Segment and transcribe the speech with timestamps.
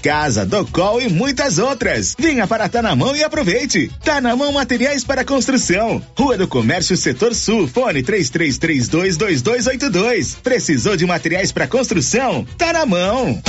[0.00, 2.16] casa, Docol e muitas outras.
[2.18, 3.90] Venha para Tá na Mão e aproveite.
[4.04, 6.02] Tá na Mão Materiais para Construção.
[6.16, 7.68] Rua do Comércio, Setor Sul.
[7.68, 10.36] Fone 33322282.
[10.42, 12.46] Precisou de materiais para construção?
[12.56, 13.42] Tá na mão.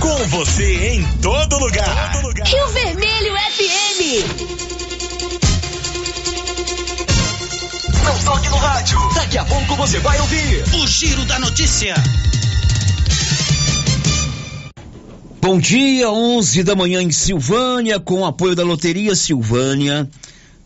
[0.00, 2.12] Com você em todo lugar.
[2.12, 2.46] Todo lugar.
[2.46, 4.52] Rio Vermelho FM.
[8.04, 8.98] Não toque no rádio.
[9.14, 11.94] Daqui a pouco você vai ouvir o Giro da Notícia.
[15.44, 20.08] Bom dia, 11 da manhã em Silvânia, com apoio da Loteria Silvânia.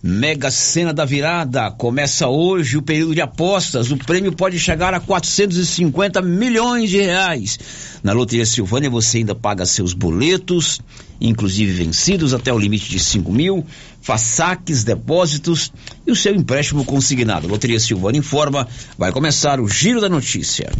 [0.02, 3.91] Mega Sena da Virada começa hoje o período de apostas.
[3.91, 7.59] O prêmio pode chegar a 450 milhões de reais.
[8.02, 10.83] Na Loteria Silvânia você ainda paga seus boletos,
[11.19, 13.64] inclusive vencidos até o limite de 5 mil,
[14.02, 15.72] faz saques, depósitos
[16.06, 17.48] e o seu empréstimo consignado.
[17.48, 20.70] Loteria Silvânia informa, vai começar o Giro da Notícia.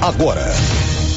[0.00, 0.54] Agora.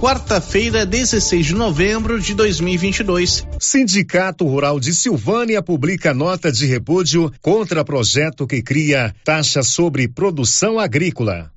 [0.00, 3.46] Quarta-feira, 16 de novembro de 2022.
[3.60, 10.78] Sindicato Rural de Silvânia publica nota de repúdio contra projeto que cria taxa sobre produção
[10.78, 11.52] agrícola.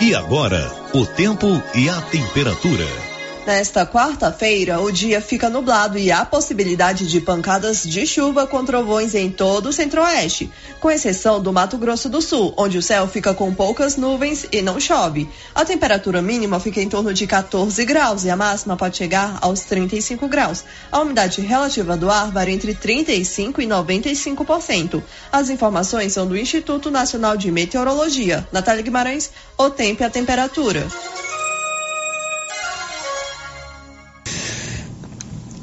[0.00, 3.09] E agora, o tempo e a temperatura.
[3.50, 9.12] Nesta quarta-feira, o dia fica nublado e há possibilidade de pancadas de chuva com trovões
[9.12, 10.48] em todo o centro-oeste,
[10.78, 14.62] com exceção do Mato Grosso do Sul, onde o céu fica com poucas nuvens e
[14.62, 15.28] não chove.
[15.52, 19.62] A temperatura mínima fica em torno de 14 graus e a máxima pode chegar aos
[19.62, 20.64] 35 graus.
[20.92, 25.02] A umidade relativa do ar varia entre 35 e 95%.
[25.32, 28.46] As informações são do Instituto Nacional de Meteorologia.
[28.52, 30.86] Natália Guimarães, o tempo e a temperatura.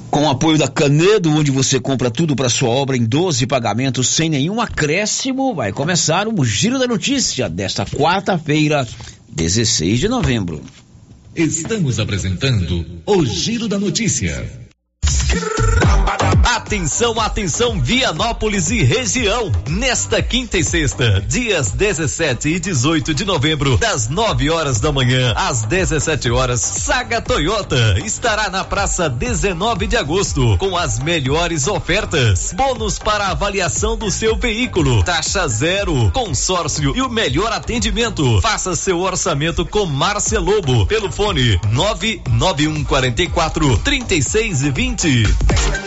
[0.09, 4.07] Com o apoio da Canedo, onde você compra tudo para sua obra em 12 pagamentos
[4.07, 8.88] sem nenhum acréscimo, vai começar o Giro da Notícia desta quarta-feira,
[9.29, 10.62] 16 de novembro.
[11.35, 14.50] Estamos apresentando o Giro da Notícia.
[16.57, 19.51] Atenção, atenção, Vianópolis e região.
[19.69, 25.34] Nesta quinta e sexta, dias 17 e 18 de novembro, das 9 horas da manhã
[25.35, 32.53] às 17 horas, Saga Toyota estará na praça 19 de agosto com as melhores ofertas.
[32.53, 38.41] Bônus para avaliação do seu veículo, taxa zero, consórcio e o melhor atendimento.
[38.41, 45.87] Faça seu orçamento com Márcia Lobo pelo fone 99144 3620.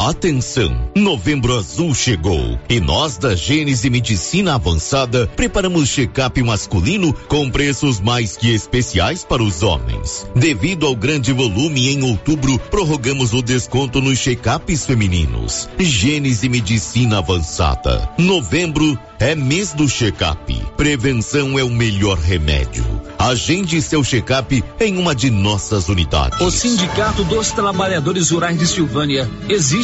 [0.00, 0.90] Atenção!
[0.94, 8.36] Novembro Azul chegou e nós da Gênese Medicina Avançada preparamos check-up masculino com preços mais
[8.36, 10.26] que especiais para os homens.
[10.34, 15.68] Devido ao grande volume em outubro, prorrogamos o desconto nos check-ups femininos.
[15.78, 18.08] Gênese Medicina Avançada.
[18.18, 20.62] Novembro é mês do check-up.
[20.76, 22.84] Prevenção é o melhor remédio.
[23.18, 26.40] Agende seu check-up em uma de nossas unidades.
[26.40, 29.83] O Sindicato dos Trabalhadores Rurais de Silvânia existe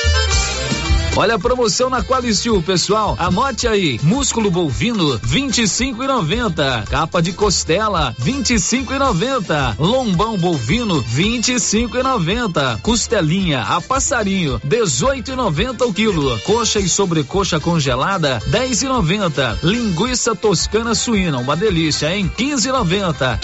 [1.15, 3.15] Olha a promoção na Qualicil, pessoal.
[3.19, 11.01] Anote aí: músculo bovino 25 e 90, capa de costela 25 e 90, lombão bovino
[11.01, 18.41] 25 e 90, costelinha a passarinho 18 e 90 o quilo, coxa e sobrecoxa congelada
[18.47, 22.31] 10 e 90, linguiça toscana suína, uma delícia, hein?
[22.37, 23.39] 15 e 90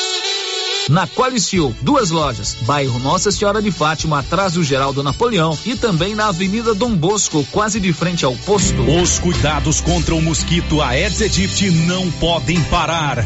[0.89, 6.15] na Qualicil, duas lojas, bairro Nossa Senhora de Fátima, atrás do Geraldo Napoleão e também
[6.15, 8.81] na Avenida Dom Bosco, quase de frente ao posto.
[8.83, 13.25] Os cuidados contra o mosquito Aedes aegypti não podem parar.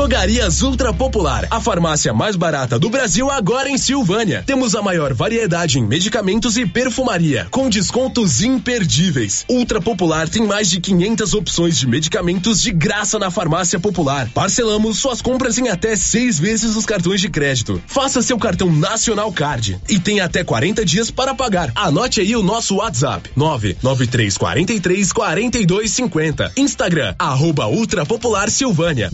[0.00, 4.42] Drogarias Ultra Popular, a farmácia mais barata do Brasil agora em Silvânia.
[4.46, 9.44] Temos a maior variedade em medicamentos e perfumaria, com descontos imperdíveis.
[9.46, 14.26] Ultra Popular tem mais de 500 opções de medicamentos de graça na farmácia popular.
[14.32, 17.80] Parcelamos suas compras em até seis vezes os cartões de crédito.
[17.86, 21.72] Faça seu cartão Nacional Card e tem até 40 dias para pagar.
[21.74, 26.52] Anote aí o nosso WhatsApp: 99343 4250.
[26.56, 29.10] Instagram, arroba Ultra Popular Silvânia.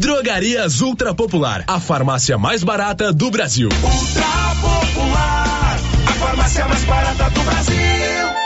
[0.76, 3.68] Drogaria Ultra Popular, a farmácia mais barata do Brasil.
[3.82, 8.45] Ultra Popular, a farmácia mais barata do Brasil.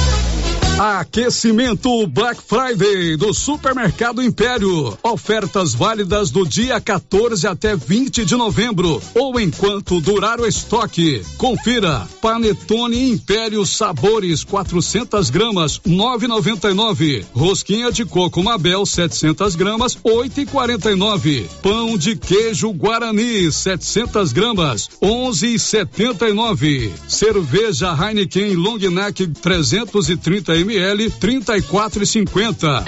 [0.83, 4.97] Aquecimento Black Friday do Supermercado Império.
[5.03, 11.21] Ofertas válidas do dia 14 até 20 de novembro ou enquanto durar o estoque.
[11.37, 17.25] Confira: Panetone Império Sabores 400 gramas 9,99.
[17.31, 21.45] Rosquinha de coco Mabel 700 gramas 8,49.
[21.61, 26.89] Pão de queijo Guarani 700 gramas 11,79.
[27.07, 32.85] Cerveja Heineken Long Neck 330 ml ml 34,50.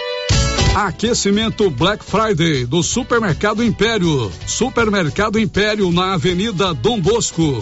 [0.76, 4.32] Aquecimento Black Friday do Supermercado Império.
[4.48, 7.62] Supermercado Império na Avenida Dom Bosco.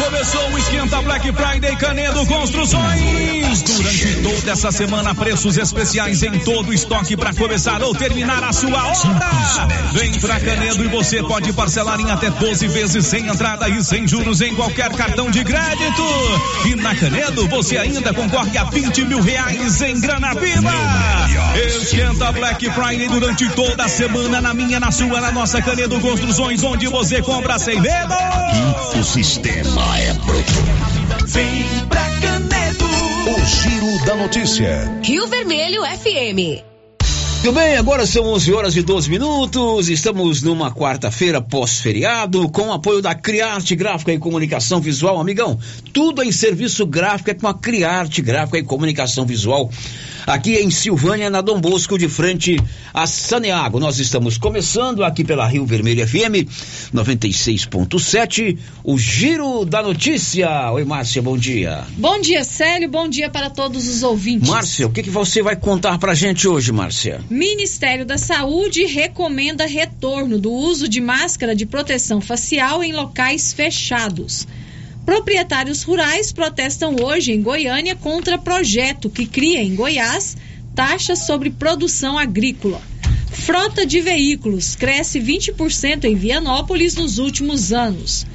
[0.00, 3.62] começou o esquenta Black Friday Canedo Construções.
[3.62, 8.52] Durante toda essa semana, preços especiais em todo o estoque para começar ou terminar a
[8.52, 9.68] sua obra.
[9.92, 14.08] Vem pra Canedo e você pode parcelar em até 12 vezes sem entrada e sem
[14.08, 16.02] juros em qualquer cartão de crédito.
[16.66, 20.70] E na Canedo você ainda concorre a 20 mil reais em grana viva.
[21.66, 26.62] Esquenta Black Friday durante toda a semana na minha, na sua, na nossa Canedo Construções,
[26.62, 28.14] onde você compra sem medo.
[28.98, 30.52] O sistema é bruto.
[31.26, 32.84] Vem pra Canedo.
[32.84, 35.00] O giro da notícia.
[35.02, 36.62] Rio Vermelho FM.
[37.42, 39.88] Tudo bem, agora são 11 horas e 12 minutos.
[39.88, 45.18] Estamos numa quarta-feira pós-feriado, com o apoio da Criarte Gráfica e Comunicação Visual.
[45.18, 45.58] Amigão,
[45.92, 49.70] tudo em serviço gráfico é com a Criarte Gráfica e Comunicação Visual.
[50.26, 52.56] Aqui em Silvânia, na Dom Bosco, de frente
[52.92, 53.80] a Saneago.
[53.80, 56.46] Nós estamos começando aqui pela Rio Vermelho FM
[56.94, 60.70] 96.7, o Giro da Notícia.
[60.72, 61.84] Oi, Márcia, bom dia.
[61.96, 62.88] Bom dia, Célio.
[62.88, 64.48] Bom dia para todos os ouvintes.
[64.48, 67.20] Márcia, o que, que você vai contar pra gente hoje, Márcia?
[67.30, 74.46] Ministério da Saúde recomenda retorno do uso de máscara de proteção facial em locais fechados.
[75.04, 80.36] Proprietários rurais protestam hoje em Goiânia contra projeto que cria em Goiás
[80.74, 82.80] taxa sobre produção agrícola.
[83.30, 88.26] Frota de veículos cresce 20% em Vianópolis nos últimos anos.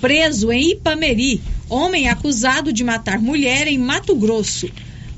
[0.00, 4.68] Preso em Ipameri, homem acusado de matar mulher em Mato Grosso.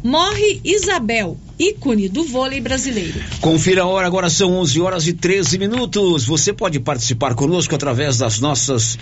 [0.03, 3.21] Morre Isabel, ícone do vôlei brasileiro.
[3.41, 6.25] Confira a hora, agora são 11 horas e 13 minutos.
[6.25, 8.99] Você pode participar conosco através das nossas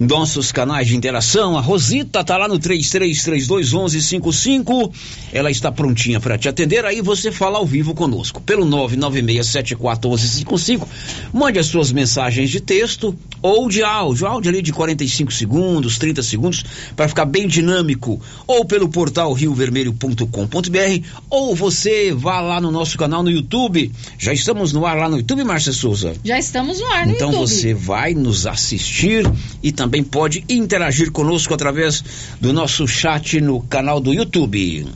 [0.00, 1.56] nossos canais de interação.
[1.58, 4.90] A Rosita tá lá no 33321155.
[5.30, 6.86] Ela está prontinha para te atender.
[6.86, 10.88] Aí você fala ao vivo conosco pelo 996741155.
[11.34, 16.22] Mande as suas mensagens de texto ou de áudio, áudio ali de 45 segundos, 30
[16.22, 16.64] segundos,
[16.96, 23.22] para ficar bem dinâmico, ou pelo portal riovermelho.com.br, ou você vá lá no nosso canal
[23.22, 23.90] no YouTube.
[24.18, 26.14] Já estamos no ar lá no YouTube, Márcia Souza.
[26.24, 27.48] Já estamos no ar no então YouTube.
[27.48, 29.30] você vai nos assistir
[29.62, 32.02] e também pode interagir conosco através
[32.40, 34.86] do nosso chat no canal do YouTube.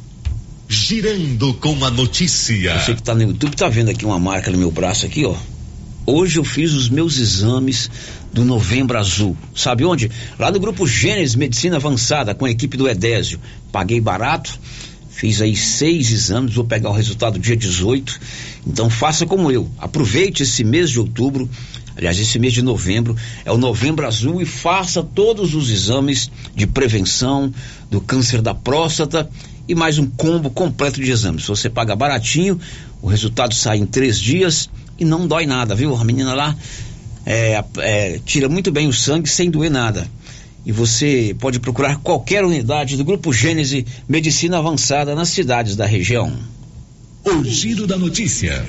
[0.69, 2.79] Girando com a notícia.
[2.79, 5.35] Você que tá no YouTube tá vendo aqui uma marca no meu braço aqui, ó.
[6.07, 7.91] Hoje eu fiz os meus exames
[8.33, 9.37] do Novembro Azul.
[9.55, 10.11] Sabe onde?
[10.39, 13.41] Lá no grupo Gênesis Medicina Avançada com a equipe do Edésio.
[13.73, 14.59] Paguei barato,
[15.15, 18.21] fiz aí seis exames, vou pegar o resultado dia 18.
[18.67, 19.71] Então faça como eu.
[19.79, 21.49] Aproveite esse mês de outubro,
[21.97, 26.67] aliás, esse mês de novembro, é o Novembro Azul e faça todos os exames de
[26.67, 27.53] prevenção
[27.91, 29.31] do câncer da próstata
[29.69, 31.47] e mais um combo completo de exames.
[31.47, 32.61] Você paga baratinho,
[33.01, 34.69] o resultado sai em três dias
[34.99, 35.95] e não dói nada, viu?
[35.95, 36.57] A menina lá
[37.25, 40.09] é, é, tira muito bem o sangue sem doer nada.
[40.65, 46.33] E você pode procurar qualquer unidade do Grupo Gênese Medicina Avançada nas cidades da região.
[47.25, 48.65] O giro da notícia.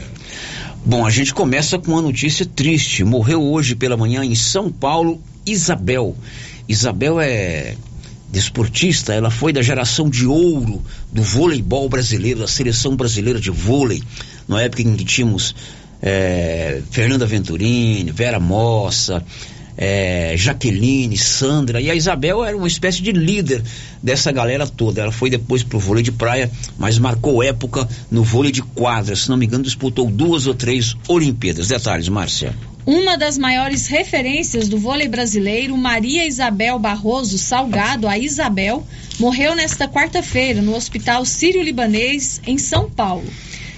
[0.85, 3.03] Bom, a gente começa com uma notícia triste.
[3.03, 6.15] Morreu hoje pela manhã em São Paulo Isabel.
[6.67, 7.75] Isabel é
[8.31, 14.03] desportista, ela foi da geração de ouro do voleibol brasileiro, da seleção brasileira de vôlei,
[14.47, 15.55] na época em que tínhamos
[16.01, 19.23] é, Fernanda Venturini, Vera Mossa,
[19.77, 23.63] é, Jaqueline, Sandra e a Isabel era uma espécie de líder
[24.01, 25.01] dessa galera toda.
[25.01, 29.15] Ela foi depois pro vôlei de praia, mas marcou época no vôlei de quadra.
[29.15, 31.67] Se não me engano, disputou duas ou três Olimpíadas.
[31.67, 32.55] Detalhes, Márcia.
[32.85, 38.85] Uma das maiores referências do vôlei brasileiro, Maria Isabel Barroso Salgado, a Isabel,
[39.19, 43.25] morreu nesta quarta-feira no Hospital Sírio-Libanês, em São Paulo.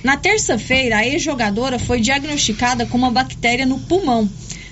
[0.04, 4.30] Na terça-feira, a ex-jogadora foi diagnosticada com uma bactéria no pulmão.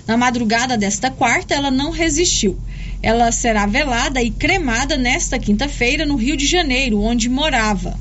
[0.07, 2.57] Na madrugada desta quarta, ela não resistiu.
[3.01, 7.99] Ela será velada e cremada nesta quinta-feira no Rio de Janeiro, onde morava.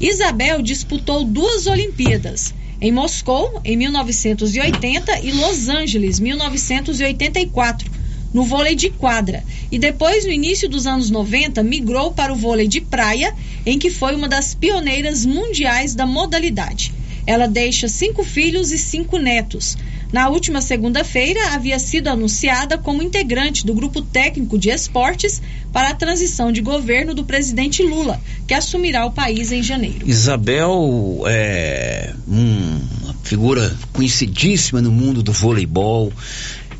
[0.00, 7.88] Isabel disputou duas Olimpíadas, em Moscou, em 1980, e Los Angeles, 1984,
[8.32, 9.44] no vôlei de quadra.
[9.70, 13.32] E depois, no início dos anos 90, migrou para o vôlei de praia,
[13.64, 16.92] em que foi uma das pioneiras mundiais da modalidade.
[17.26, 19.76] Ela deixa cinco filhos e cinco netos.
[20.12, 25.42] Na última segunda-feira, havia sido anunciada como integrante do grupo técnico de esportes
[25.72, 30.08] para a transição de governo do presidente Lula, que assumirá o país em janeiro.
[30.08, 36.12] Isabel é uma figura conhecidíssima no mundo do voleibol.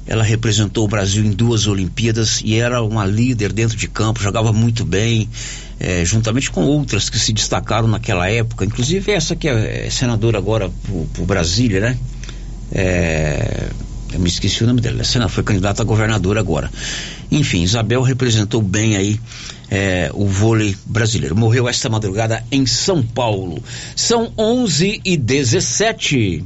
[0.06, 4.52] Ela representou o Brasil em duas Olimpíadas e era uma líder dentro de campo, jogava
[4.52, 5.28] muito bem,
[5.80, 10.70] é, juntamente com outras que se destacaram naquela época, inclusive essa que é senadora agora
[11.14, 11.98] para Brasília, né?
[12.74, 13.68] É,
[14.12, 16.70] eu me esqueci o nome dela, ela foi candidata a governadora agora.
[17.30, 19.20] Enfim, Isabel representou bem aí
[19.70, 21.36] é, o vôlei brasileiro.
[21.36, 23.62] Morreu esta madrugada em São Paulo.
[23.96, 26.44] São 11 e 17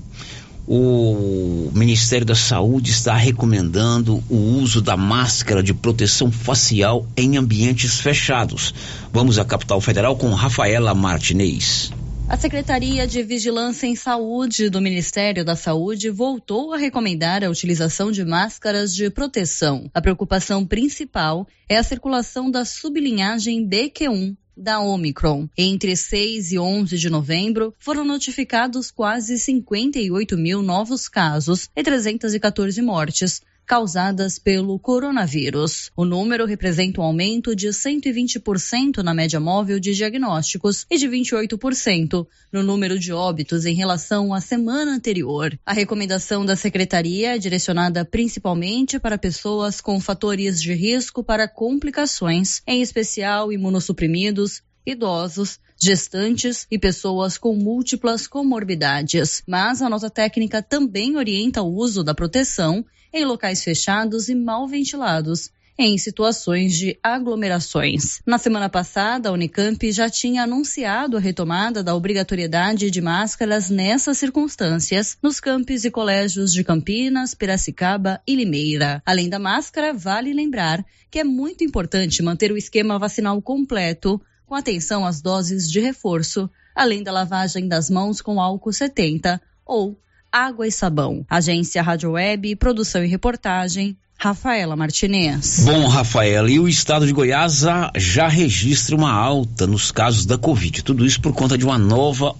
[0.71, 8.01] o Ministério da Saúde está recomendando o uso da máscara de proteção facial em ambientes
[8.01, 8.75] fechados.
[9.11, 11.91] Vamos à capital federal com Rafaela Martinez.
[12.31, 18.13] A Secretaria de Vigilância em Saúde do Ministério da Saúde voltou a recomendar a utilização
[18.13, 19.91] de máscaras de proteção.
[19.95, 25.49] A preocupação principal é a circulação da sublinhagem BQ1 da Omicron.
[25.57, 32.83] Entre 6 e 11 de novembro, foram notificados quase 58 mil novos casos e 314
[32.83, 35.91] mortes, causadas pelo coronavírus.
[35.95, 42.27] O número representa um aumento de 120% na média móvel de diagnósticos e de 28%
[42.51, 45.57] no número de óbitos em relação à semana anterior.
[45.67, 52.63] A recomendação da secretaria é direcionada principalmente para pessoas com fatores de risco para complicações,
[52.67, 59.43] em especial imunossuprimidos, idosos, gestantes e pessoas com múltiplas comorbidades.
[59.47, 64.67] Mas a nota técnica também orienta o uso da proteção em locais fechados e mal
[64.67, 68.21] ventilados, em situações de aglomerações.
[68.27, 74.19] Na semana passada, a Unicamp já tinha anunciado a retomada da obrigatoriedade de máscaras nessas
[74.19, 79.01] circunstâncias nos campos e colégios de Campinas, Piracicaba e Limeira.
[79.07, 84.57] Além da máscara, vale lembrar que é muito importante manter o esquema vacinal completo, com
[84.57, 89.97] atenção às doses de reforço, além da lavagem das mãos com álcool 70 ou
[90.33, 91.25] água e sabão.
[91.29, 95.63] Agência Rádio Web, produção e reportagem, Rafaela Martinez.
[95.65, 97.65] Bom, Rafaela, e o estado de Goiás
[97.97, 100.83] já registra uma alta nos casos da Covid.
[100.83, 102.35] Tudo isso por conta de uma nova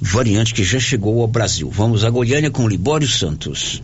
[0.00, 1.70] variante que já chegou ao Brasil.
[1.70, 3.82] Vamos a Goiânia com Libório Santos.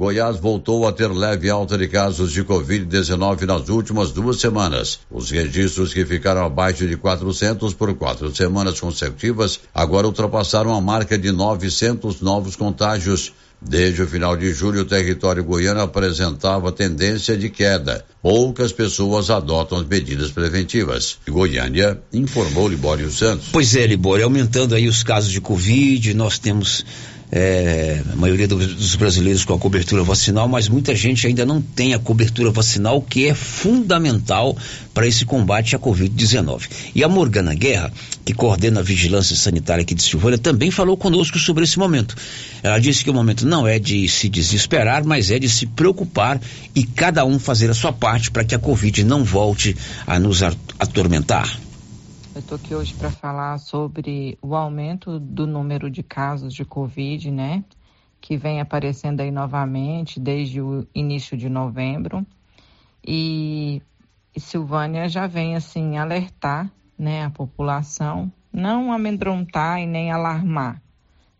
[0.00, 4.98] Goiás voltou a ter leve alta de casos de Covid-19 nas últimas duas semanas.
[5.10, 11.18] Os registros que ficaram abaixo de 400 por quatro semanas consecutivas agora ultrapassaram a marca
[11.18, 13.34] de 900 novos contágios.
[13.60, 18.02] Desde o final de julho, o território goiano apresentava tendência de queda.
[18.22, 21.18] Poucas pessoas adotam as medidas preventivas.
[21.28, 23.48] Goiânia informou Libório Santos.
[23.52, 26.86] Pois é, Libório, aumentando aí os casos de Covid, nós temos
[27.32, 31.94] é, a maioria dos brasileiros com a cobertura vacinal, mas muita gente ainda não tem
[31.94, 34.56] a cobertura vacinal, que é fundamental
[34.92, 36.68] para esse combate à Covid-19.
[36.94, 37.92] E a Morgana Guerra,
[38.24, 42.16] que coordena a vigilância sanitária aqui de Silvânia, também falou conosco sobre esse momento.
[42.62, 46.40] Ela disse que o momento não é de se desesperar, mas é de se preocupar
[46.74, 50.42] e cada um fazer a sua parte para que a Covid não volte a nos
[50.78, 51.69] atormentar.
[52.40, 57.30] Eu estou aqui hoje para falar sobre o aumento do número de casos de Covid,
[57.30, 57.62] né?
[58.18, 62.26] Que vem aparecendo aí novamente desde o início de novembro.
[63.06, 63.82] E,
[64.34, 70.80] e Silvânia já vem assim alertar né, a população, não amedrontar e nem alarmar.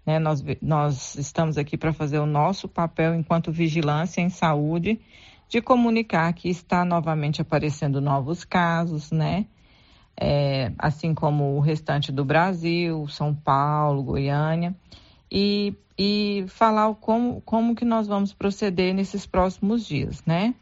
[0.05, 0.19] Né?
[0.19, 5.01] Nós, nós estamos aqui para fazer o nosso papel enquanto vigilância em saúde,
[5.49, 9.47] de comunicar que está novamente aparecendo novos casos, né?
[10.23, 14.77] É, assim como o restante do Brasil, São Paulo, Goiânia,
[15.33, 20.55] e, e falar como, como que nós vamos proceder nesses próximos dias, né?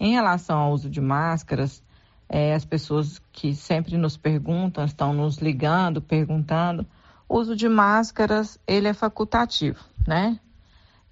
[0.00, 1.82] Em relação ao uso de máscaras,
[2.28, 6.84] é, as pessoas que sempre nos perguntam, estão nos ligando, perguntando,
[7.28, 10.38] o uso de máscaras, ele é facultativo, né?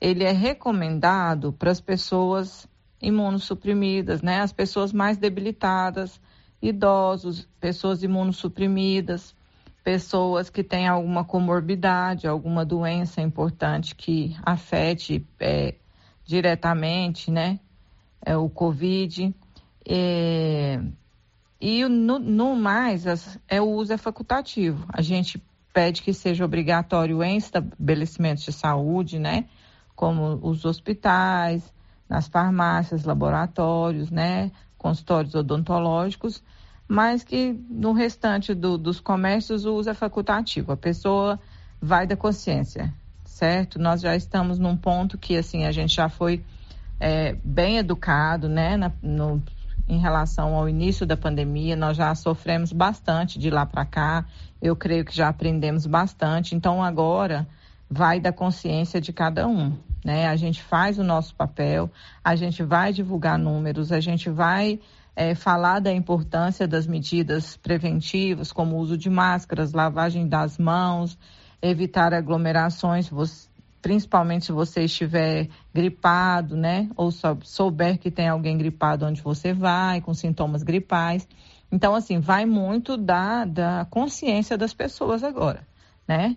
[0.00, 2.68] Ele é recomendado para as pessoas
[3.00, 4.40] imunossuprimidas, né?
[4.40, 6.20] As pessoas mais debilitadas,
[6.68, 9.34] idosos, pessoas imunossuprimidas,
[9.84, 15.74] pessoas que têm alguma comorbidade, alguma doença importante que afete é,
[16.24, 17.60] diretamente, né?
[18.24, 19.34] É, o Covid.
[19.86, 20.80] É,
[21.60, 24.86] e no, no mais, as, é, o uso é facultativo.
[24.88, 25.42] A gente
[25.74, 29.44] pede que seja obrigatório em estabelecimentos de saúde, né?
[29.94, 31.72] Como os hospitais,
[32.08, 34.50] nas farmácias, laboratórios, né?
[34.78, 36.42] Consultórios odontológicos,
[36.86, 40.72] mas que no restante do, dos comércios o uso é facultativo.
[40.72, 41.38] A pessoa
[41.80, 42.92] vai da consciência,
[43.24, 43.78] certo?
[43.78, 46.44] Nós já estamos num ponto que, assim, a gente já foi
[47.00, 48.76] é, bem educado, né?
[48.76, 49.42] Na, no,
[49.88, 54.24] em relação ao início da pandemia, nós já sofremos bastante de lá para cá.
[54.60, 56.54] Eu creio que já aprendemos bastante.
[56.54, 57.46] Então agora
[57.88, 60.26] vai da consciência de cada um, né?
[60.26, 61.90] A gente faz o nosso papel,
[62.22, 64.80] a gente vai divulgar números, a gente vai
[65.16, 71.18] é, falar da importância das medidas preventivas, como o uso de máscaras, lavagem das mãos,
[71.62, 73.10] evitar aglomerações.
[73.80, 76.88] Principalmente se você estiver gripado, né?
[76.96, 77.10] Ou
[77.42, 81.28] souber que tem alguém gripado onde você vai, com sintomas gripais.
[81.70, 85.66] Então, assim, vai muito da, da consciência das pessoas agora,
[86.08, 86.36] né?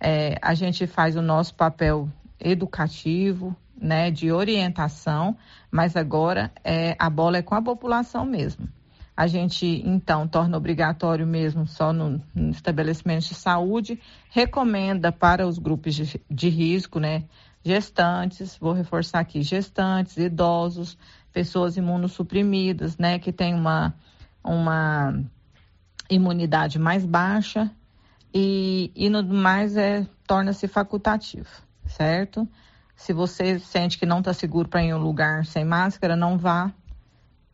[0.00, 5.36] É, a gente faz o nosso papel educativo, né, de orientação,
[5.70, 8.68] mas agora é, a bola é com a população mesmo.
[9.16, 15.58] A gente, então, torna obrigatório mesmo só no, no estabelecimento de saúde, recomenda para os
[15.58, 17.24] grupos de, de risco, né?
[17.62, 20.96] Gestantes, vou reforçar aqui, gestantes, idosos,
[21.32, 23.18] pessoas imunossuprimidas, né?
[23.18, 23.94] Que tem uma,
[24.42, 25.22] uma
[26.08, 27.70] imunidade mais baixa
[28.32, 31.50] e, e no mais é torna-se facultativo,
[31.86, 32.48] certo?
[33.00, 36.36] Se você sente que não está seguro para ir em um lugar sem máscara, não
[36.36, 36.70] vá.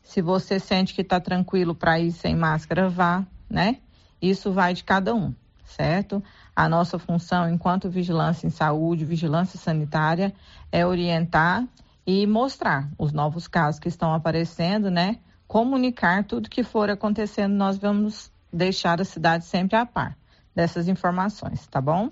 [0.03, 3.79] Se você sente que está tranquilo para ir sem máscara, vá, né?
[4.21, 5.33] Isso vai de cada um,
[5.65, 6.21] certo?
[6.55, 10.35] A nossa função enquanto vigilância em saúde, vigilância sanitária,
[10.73, 11.65] é orientar
[12.05, 15.21] e mostrar os novos casos que estão aparecendo, né?
[15.47, 20.19] Comunicar tudo que for acontecendo, nós vamos deixar a cidade sempre a par
[20.53, 22.11] dessas informações, tá bom?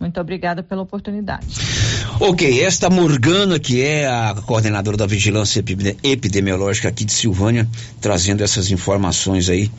[0.00, 1.69] Muito obrigada pela oportunidade.
[2.18, 5.62] Ok, esta Morgana, que é a coordenadora da Vigilância
[6.02, 7.68] Epidemiológica aqui de Silvânia,
[8.00, 9.70] trazendo essas informações aí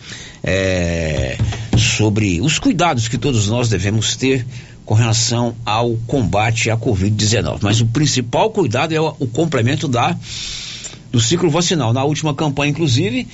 [0.43, 1.37] é,
[1.77, 4.45] sobre os cuidados que todos nós devemos ter
[4.85, 7.59] com relação ao combate à Covid-19.
[7.61, 10.17] Mas o principal cuidado é o, o complemento da
[11.11, 11.93] do ciclo vacinal.
[11.93, 13.27] Na última campanha, inclusive,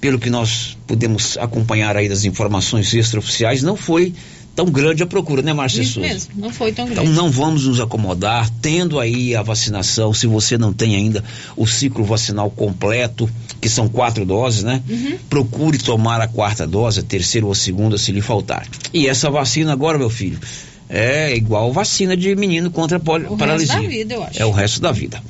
[0.00, 4.14] pelo que nós podemos acompanhar aí das informações extraoficiais, não foi
[4.58, 6.08] tão grande a procura, né, Márcia Isso Souza?
[6.08, 7.16] mesmo, não foi tão Então grande.
[7.16, 11.22] não vamos nos acomodar, tendo aí a vacinação, se você não tem ainda
[11.56, 14.82] o ciclo vacinal completo, que são quatro doses, né?
[14.88, 15.16] Uhum.
[15.30, 18.66] Procure tomar a quarta dose, a terceira ou a segunda, se lhe faltar.
[18.92, 20.40] E essa vacina agora, meu filho,
[20.88, 23.74] é igual vacina de menino contra a poli- O resto paralisia.
[23.80, 24.42] da vida, eu acho.
[24.42, 25.22] É o resto da vida.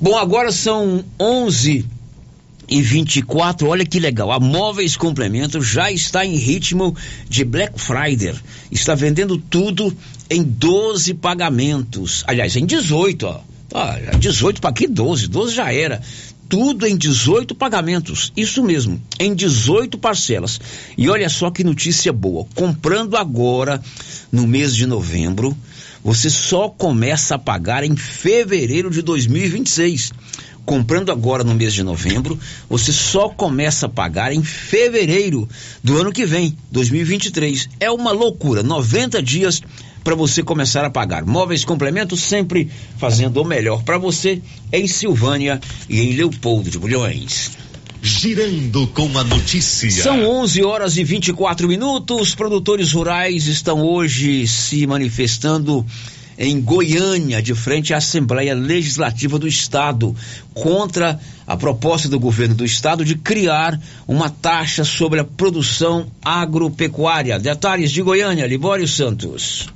[0.00, 1.84] Bom, agora são 11
[2.68, 4.32] e 24, olha que legal.
[4.32, 6.96] A Móveis Complemento já está em ritmo
[7.28, 8.34] de Black Friday.
[8.70, 9.94] Está vendendo tudo
[10.30, 12.24] em 12 pagamentos.
[12.26, 13.40] Aliás, em 18, ó.
[13.72, 15.28] Ah, 18 para que 12?
[15.28, 16.00] 12 já era.
[16.48, 18.32] Tudo em 18 pagamentos.
[18.36, 20.60] Isso mesmo, em 18 parcelas.
[20.96, 22.46] E olha só que notícia boa.
[22.54, 23.82] Comprando agora,
[24.30, 25.56] no mês de novembro,
[26.02, 30.12] você só começa a pagar em fevereiro de 2026
[30.64, 35.48] comprando agora no mês de novembro, você só começa a pagar em fevereiro
[35.82, 37.68] do ano que vem, 2023.
[37.78, 39.62] É uma loucura, 90 dias
[40.02, 41.24] para você começar a pagar.
[41.24, 44.40] Móveis Complemento sempre fazendo o melhor para você
[44.72, 47.52] em Silvânia e em Leopoldo de Bulhões.
[48.02, 49.90] Girando com a notícia.
[49.90, 52.34] São 11 horas e 24 minutos.
[52.34, 55.86] Produtores rurais estão hoje se manifestando
[56.38, 60.14] em Goiânia, de frente à Assembleia Legislativa do Estado,
[60.52, 67.38] contra a proposta do governo do Estado de criar uma taxa sobre a produção agropecuária.
[67.38, 69.68] Detalhes de Goiânia, Libório Santos.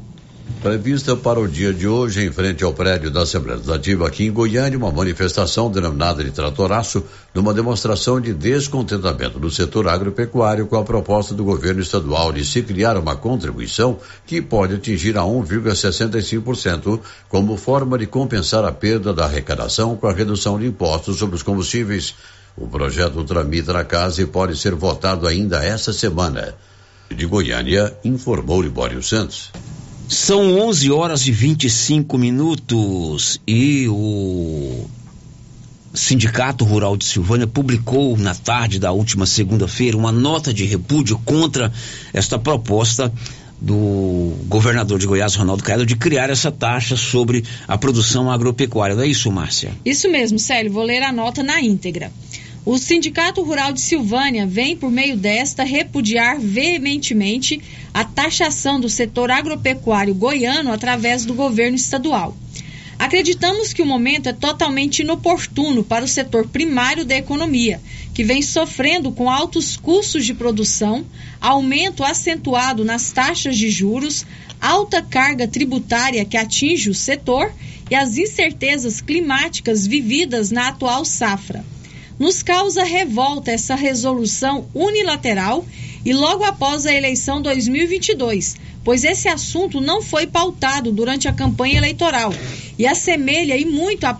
[0.62, 4.32] Prevista para o dia de hoje, em frente ao prédio da Assembleia Legislativa aqui em
[4.32, 10.82] Goiânia, uma manifestação denominada de tratoraço, numa demonstração de descontentamento do setor agropecuário com a
[10.82, 17.56] proposta do governo estadual de se criar uma contribuição que pode atingir a 1,65% como
[17.56, 22.16] forma de compensar a perda da arrecadação com a redução de impostos sobre os combustíveis.
[22.56, 26.56] O projeto tramita na casa e pode ser votado ainda esta semana.
[27.08, 29.52] De Goiânia, informou Libório Santos.
[30.08, 34.86] São 11 horas e 25 minutos e o
[35.92, 41.70] Sindicato Rural de Silvânia publicou na tarde da última segunda-feira uma nota de repúdio contra
[42.14, 43.12] esta proposta
[43.60, 48.96] do governador de Goiás, Ronaldo Caiado, de criar essa taxa sobre a produção agropecuária.
[48.96, 49.72] Não é isso, Márcia?
[49.84, 50.72] Isso mesmo, Célio.
[50.72, 52.10] Vou ler a nota na íntegra.
[52.70, 57.62] O Sindicato Rural de Silvânia vem, por meio desta, repudiar veementemente
[57.94, 62.36] a taxação do setor agropecuário goiano através do governo estadual.
[62.98, 67.80] Acreditamos que o momento é totalmente inoportuno para o setor primário da economia,
[68.12, 71.06] que vem sofrendo com altos custos de produção,
[71.40, 74.26] aumento acentuado nas taxas de juros,
[74.60, 77.50] alta carga tributária que atinge o setor
[77.90, 81.64] e as incertezas climáticas vividas na atual safra.
[82.18, 85.64] Nos causa revolta essa resolução unilateral
[86.04, 91.76] e logo após a eleição 2022, pois esse assunto não foi pautado durante a campanha
[91.76, 92.32] eleitoral
[92.78, 94.18] e assemelha e muito a,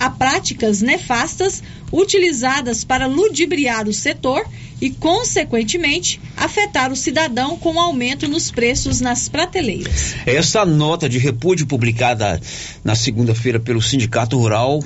[0.00, 4.44] a práticas nefastas utilizadas para ludibriar o setor
[4.80, 10.14] e, consequentemente, afetar o cidadão com aumento nos preços nas prateleiras.
[10.26, 12.40] Essa nota de repúdio publicada
[12.82, 14.82] na segunda-feira pelo Sindicato Rural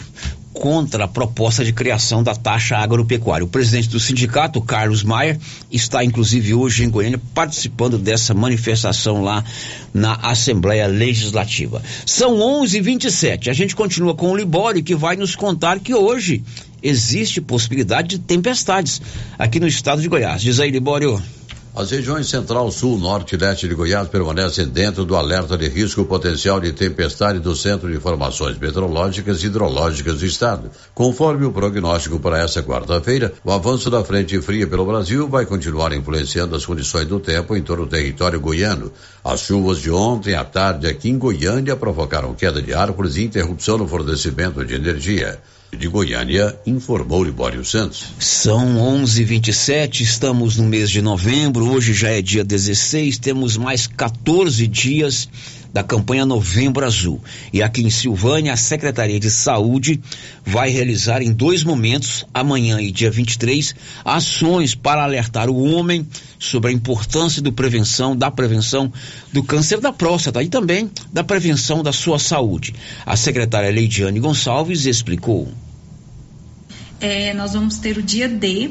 [0.61, 3.45] contra a proposta de criação da taxa agropecuária.
[3.45, 5.38] O presidente do sindicato, Carlos Maia,
[5.71, 9.45] está inclusive hoje em Goiânia participando dessa manifestação lá
[9.92, 11.83] na Assembleia Legislativa.
[12.05, 13.51] São 11:27.
[13.51, 16.42] A gente continua com o Libório que vai nos contar que hoje
[16.83, 19.01] existe possibilidade de tempestades
[19.38, 20.40] aqui no estado de Goiás.
[20.40, 21.23] Diz aí, Libório.
[21.76, 26.06] As regiões central, sul, norte e leste de Goiás permanecem dentro do alerta de risco
[26.06, 30.70] potencial de tempestade do Centro de Informações Meteorológicas e Hidrológicas do Estado.
[30.94, 35.92] Conforme o prognóstico para essa quarta-feira, o avanço da frente fria pelo Brasil vai continuar
[35.92, 38.90] influenciando as condições do tempo em todo o território goiano.
[39.22, 43.76] As chuvas de ontem à tarde aqui em Goiânia provocaram queda de árvores e interrupção
[43.76, 45.38] no fornecimento de energia.
[45.72, 48.07] De Goiânia, informou Libório Santos.
[48.18, 54.66] São 11:27, estamos no mês de novembro, hoje já é dia 16, temos mais 14
[54.66, 55.29] dias
[55.76, 57.22] da campanha Novembro Azul.
[57.52, 60.00] E aqui em Silvânia, a Secretaria de Saúde
[60.42, 66.08] vai realizar em dois momentos, amanhã e dia 23, ações para alertar o homem
[66.38, 68.90] sobre a importância do prevenção, da prevenção
[69.30, 72.74] do câncer da próstata e também da prevenção da sua saúde.
[73.04, 75.52] A secretária Leidiane Gonçalves explicou.
[76.98, 78.70] É, nós vamos ter o dia D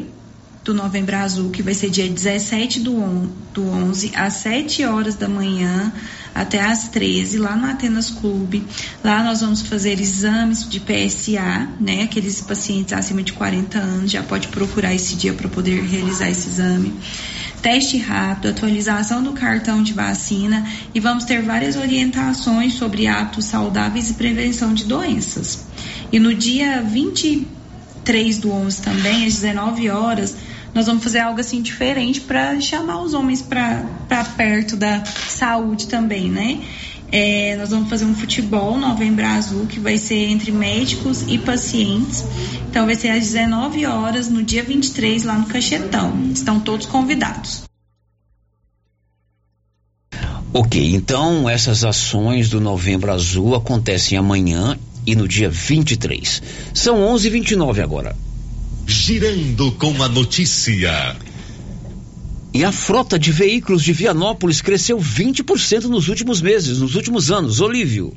[0.65, 5.13] do Novembro Azul, que vai ser dia 17 do, on, do 11, às 7 horas
[5.13, 5.93] da manhã
[6.33, 8.65] até às 13, lá no Atenas Clube.
[9.03, 12.01] Lá nós vamos fazer exames de PSA, né?
[12.01, 16.49] Aqueles pacientes acima de 40 anos já pode procurar esse dia para poder realizar esse
[16.49, 16.93] exame.
[17.61, 24.09] Teste rápido, atualização do cartão de vacina e vamos ter várias orientações sobre hábitos saudáveis
[24.09, 25.67] e prevenção de doenças.
[26.11, 30.35] E no dia 23 do 11 também, às 19 horas,
[30.75, 33.85] nós vamos fazer algo assim diferente para chamar os homens para
[34.35, 36.61] perto da saúde também, né?
[37.09, 42.25] É, nós vamos fazer um futebol Novembro Azul, que vai ser entre médicos e pacientes.
[42.69, 46.29] Então, vai ser às 19 horas, no dia 23, lá no Cachetão.
[46.33, 47.63] Estão todos convidados.
[50.51, 56.41] Ok, então essas ações do Novembro Azul acontecem amanhã e no dia 23.
[56.73, 58.24] São 11:29 agora.
[58.87, 61.17] Girando com a notícia.
[62.53, 67.59] E a frota de veículos de Vianópolis cresceu 20% nos últimos meses, nos últimos anos.
[67.59, 68.15] Olívio.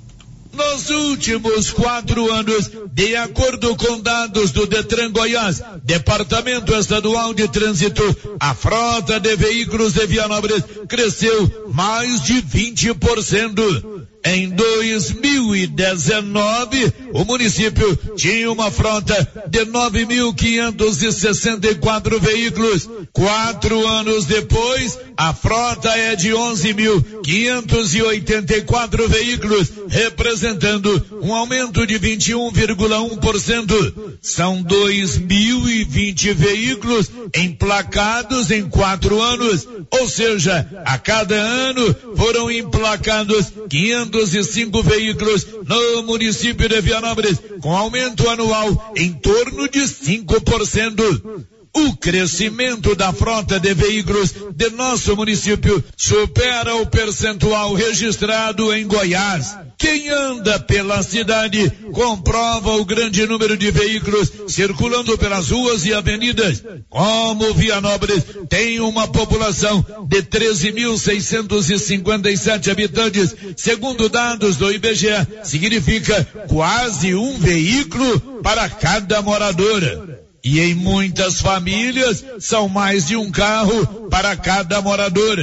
[0.53, 8.03] Nos últimos quatro anos, de acordo com dados do Detran Goiás, Departamento Estadual de Trânsito,
[8.41, 14.09] a frota de veículos de Vianópolis cresceu mais de 20%.
[14.25, 22.88] Em 2019, o município tinha uma frota de 9.564 veículos.
[23.12, 34.18] Quatro anos depois, a frota é de 11.584 veículos, representando um aumento de 21,1%.
[34.21, 44.83] São 2.020 veículos emplacados em quatro anos, ou seja, a cada ano foram emplacados 505
[44.83, 51.45] veículos no município de Vianópolis, com aumento anual em torno de 5%.
[51.75, 59.57] O crescimento da frota de veículos de nosso município supera o percentual registrado em Goiás.
[59.77, 66.65] Quem anda pela cidade comprova o grande número de veículos circulando pelas ruas e avenidas.
[66.89, 77.39] Como Vianópolis tem uma população de 13.657 habitantes, segundo dados do IBGE, significa quase um
[77.39, 80.18] veículo para cada morador.
[80.42, 85.37] E em muitas famílias são mais de um carro para cada morador.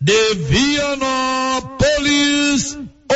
[0.00, 1.76] De Vianópolis,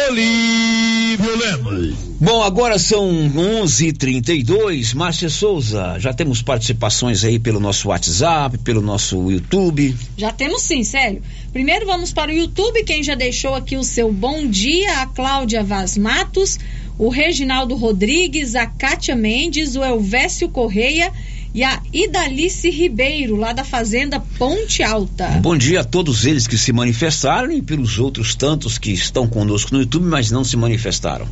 [0.09, 1.95] Olívio Lemos.
[2.21, 4.95] Bom, agora são 11:32.
[4.95, 9.97] Márcia Souza, já temos participações aí pelo nosso WhatsApp, pelo nosso YouTube.
[10.17, 11.23] Já temos sim, sério.
[11.53, 15.65] Primeiro vamos para o YouTube, quem já deixou aqui o seu bom dia, a Cláudia
[15.65, 16.57] Vaz Matos,
[16.97, 21.11] o Reginaldo Rodrigues, a Kátia Mendes, o Elvésio Correia
[21.53, 25.27] e a Idalice Ribeiro, lá da Fazenda Ponte Alta.
[25.43, 29.75] Bom dia a todos eles que se manifestaram e pelos outros tantos que estão conosco
[29.75, 31.27] no YouTube, mas não se manifestaram.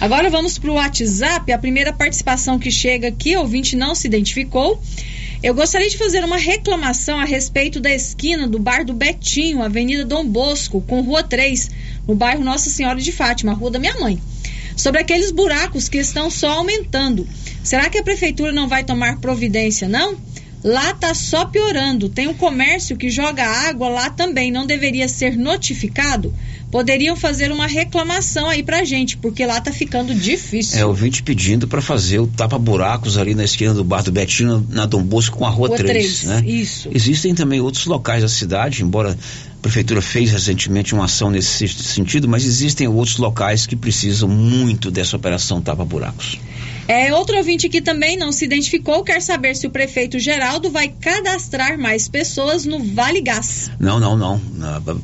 [0.00, 1.52] Agora vamos para o WhatsApp.
[1.52, 4.82] A primeira participação que chega aqui, ouvinte não se identificou.
[5.40, 10.04] Eu gostaria de fazer uma reclamação a respeito da esquina do bar do Betinho, Avenida
[10.04, 11.70] Dom Bosco, com Rua 3,
[12.08, 14.20] no bairro Nossa Senhora de Fátima, rua da minha mãe.
[14.76, 17.26] Sobre aqueles buracos que estão só aumentando.
[17.62, 20.16] Será que a prefeitura não vai tomar providência, não?
[20.64, 22.08] Lá tá só piorando.
[22.08, 24.50] Tem um comércio que joga água lá também.
[24.50, 26.34] Não deveria ser notificado?
[26.70, 30.78] Poderiam fazer uma reclamação aí pra gente, porque lá tá ficando difícil.
[30.78, 34.84] É, ouvinte pedindo para fazer o tapa-buracos ali na esquina do bar do Betinho, na
[34.84, 36.42] Dom Bosco, com a Rua, Rua 3, 3, né?
[36.46, 36.90] isso.
[36.92, 39.16] Existem também outros locais da cidade, embora
[39.58, 44.88] a prefeitura fez recentemente uma ação nesse sentido, mas existem outros locais que precisam muito
[44.88, 46.38] dessa operação tapa-buracos.
[46.86, 50.88] É, outro ouvinte aqui também não se identificou, quer saber se o prefeito Geraldo vai
[50.88, 53.70] cadastrar mais pessoas no Vale Gás.
[53.78, 54.40] Não, não, não.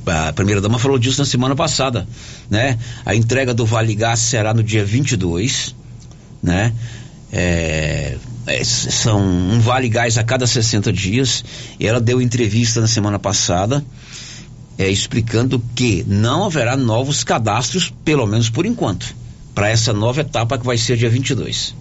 [0.07, 2.07] A, a primeira dama falou disso na semana passada,
[2.49, 2.79] né?
[3.05, 5.75] A entrega do Vale Gás será no dia 22,
[6.43, 6.73] né?
[7.31, 11.45] É, é, são um Vale Gás a cada 60 dias.
[11.79, 13.85] E ela deu entrevista na semana passada,
[14.79, 19.15] é, explicando que não haverá novos cadastros, pelo menos por enquanto,
[19.55, 21.75] para essa nova etapa que vai ser dia 22.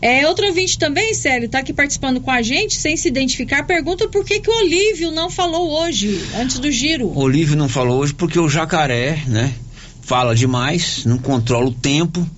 [0.00, 4.08] É, outro ouvinte também, Célio, está aqui participando com a gente, sem se identificar, pergunta
[4.08, 7.06] por que, que o Olívio não falou hoje, antes do giro.
[7.06, 9.54] O Olívio não falou hoje porque o jacaré, né?
[10.02, 12.28] Fala demais, não controla o tempo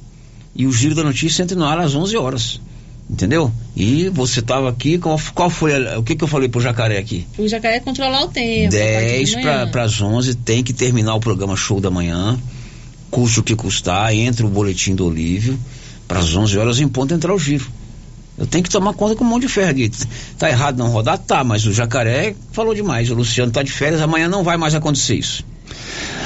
[0.54, 2.60] e o giro da notícia entra no ar às 11 horas.
[3.08, 3.52] Entendeu?
[3.76, 6.98] E você estava aqui, qual, qual foi, a, o que, que eu falei pro jacaré
[6.98, 7.26] aqui?
[7.36, 8.70] O jacaré controlar o tempo.
[8.70, 9.34] 10
[9.70, 12.38] para as 11 tem que terminar o programa Show da Manhã,
[13.10, 15.58] custe o que custar, entra o boletim do Olívio,
[16.08, 17.66] para as 11 horas em ponto entrar o giro.
[18.36, 19.90] Eu tenho que tomar conta com um monte de ferro aqui.
[20.38, 21.18] Tá errado não rodar?
[21.18, 23.08] Tá, mas o jacaré falou demais.
[23.10, 25.44] O Luciano tá de férias, amanhã não vai mais acontecer isso.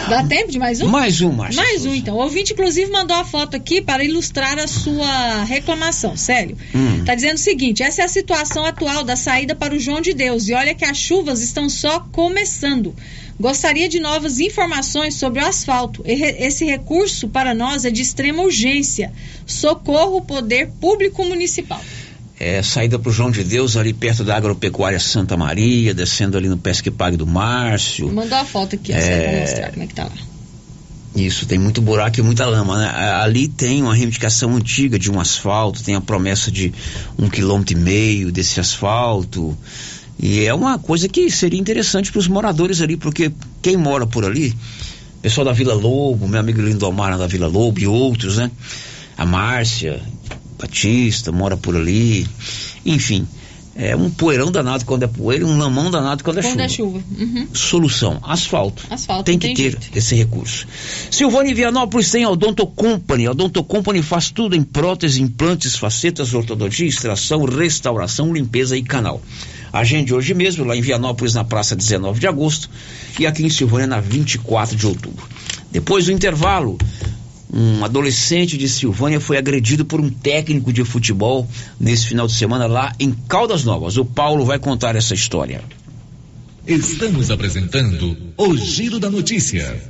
[0.08, 0.88] Dá tempo de mais um?
[0.88, 2.16] Mais um, Márcia Mais um, então.
[2.16, 6.56] O ouvinte, inclusive, mandou a foto aqui para ilustrar a sua reclamação, Célio.
[6.74, 7.04] Hum.
[7.04, 10.14] Tá dizendo o seguinte: essa é a situação atual da saída para o João de
[10.14, 10.48] Deus.
[10.48, 12.94] E olha que as chuvas estão só começando.
[13.38, 16.02] Gostaria de novas informações sobre o asfalto.
[16.04, 19.12] Esse recurso para nós é de extrema urgência.
[19.46, 21.80] Socorro Poder Público Municipal.
[22.40, 26.56] É, saída pro João de Deus, ali perto da Agropecuária Santa Maria, descendo ali no
[26.56, 28.12] Pesque Pague do Márcio.
[28.12, 29.00] Mandou a foto aqui, É.
[29.00, 30.12] Célio, pra mostrar como é que tá lá.
[31.16, 32.88] Isso, tem muito buraco e muita lama, né?
[33.20, 36.72] Ali tem uma reivindicação antiga de um asfalto, tem a promessa de
[37.18, 39.56] um quilômetro e meio desse asfalto.
[40.20, 44.24] E é uma coisa que seria interessante para os moradores ali, porque quem mora por
[44.24, 44.54] ali,
[45.22, 48.50] pessoal da Vila Lobo, meu amigo Lindomar da Vila Lobo e outros, né?
[49.16, 50.00] A Márcia
[50.58, 52.26] Batista mora por ali.
[52.84, 53.26] Enfim,
[53.76, 56.62] é um poeirão danado quando é poeira, um lamão danado quando é Quando chuva.
[56.64, 57.02] é chuva.
[57.16, 57.48] Uhum.
[57.54, 58.82] Solução, asfalto.
[58.90, 60.66] Asfalto, Tem que tem ter esse recurso.
[61.12, 63.26] Silvânia Vianópolis tem a Odonto Company.
[63.26, 69.22] A Odonto Company faz tudo em prótese, implantes, facetas, ortodontia, extração, restauração, limpeza e canal.
[69.72, 72.68] Agende hoje mesmo, lá em Vianópolis, na praça 19 de agosto,
[73.20, 75.28] e aqui em Silvânia, na 24 de outubro.
[75.70, 76.78] Depois do intervalo,
[77.52, 81.48] um adolescente de Silvânia foi agredido por um técnico de futebol
[81.80, 83.96] nesse final de semana lá em Caldas Novas.
[83.96, 85.62] O Paulo vai contar essa história.
[86.66, 89.82] Estamos apresentando o Giro da Notícia.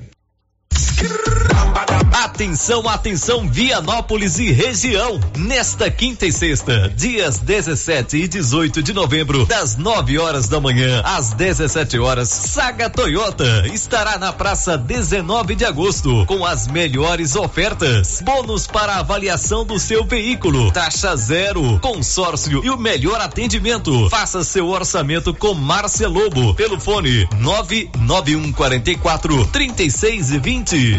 [2.19, 5.21] Atenção, atenção, Vianópolis e região.
[5.37, 11.01] Nesta quinta e sexta, dias 17 e 18 de novembro, das 9 horas da manhã
[11.05, 18.21] às 17 horas, Saga Toyota estará na praça 19 de agosto com as melhores ofertas.
[18.21, 24.11] Bônus para avaliação do seu veículo, taxa zero, consórcio e o melhor atendimento.
[24.11, 30.99] Faça seu orçamento com Márcia Lobo pelo fone 99144 3620.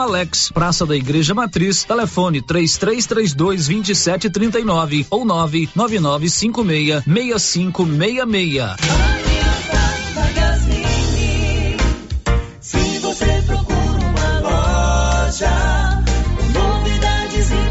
[0.00, 8.64] Alex, Praça da Igreja Matriz, telefone 3332 2739 ou 99956 6566.
[12.60, 16.02] Se você procura uma loja,
[16.52, 17.70] novidades e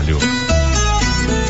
[0.01, 0.50] trabalho.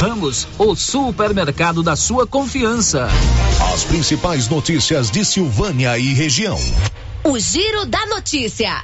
[0.00, 3.06] Ramos, o supermercado da sua confiança.
[3.74, 6.58] As principais notícias de Silvânia e região.
[7.22, 8.82] O Giro da Notícia.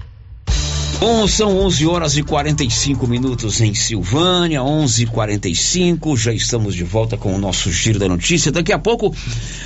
[1.01, 6.19] Bom, são 11 horas e 45 minutos em Silvânia, 11:45.
[6.19, 8.53] Já estamos de volta com o nosso Giro da Notícia.
[8.53, 9.15] Daqui a pouco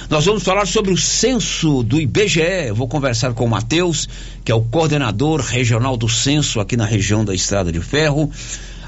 [0.08, 2.68] nós vamos falar sobre o censo do IBGE.
[2.68, 4.08] Eu vou conversar com o Matheus,
[4.44, 8.30] que é o coordenador regional do censo aqui na região da Estrada de Ferro.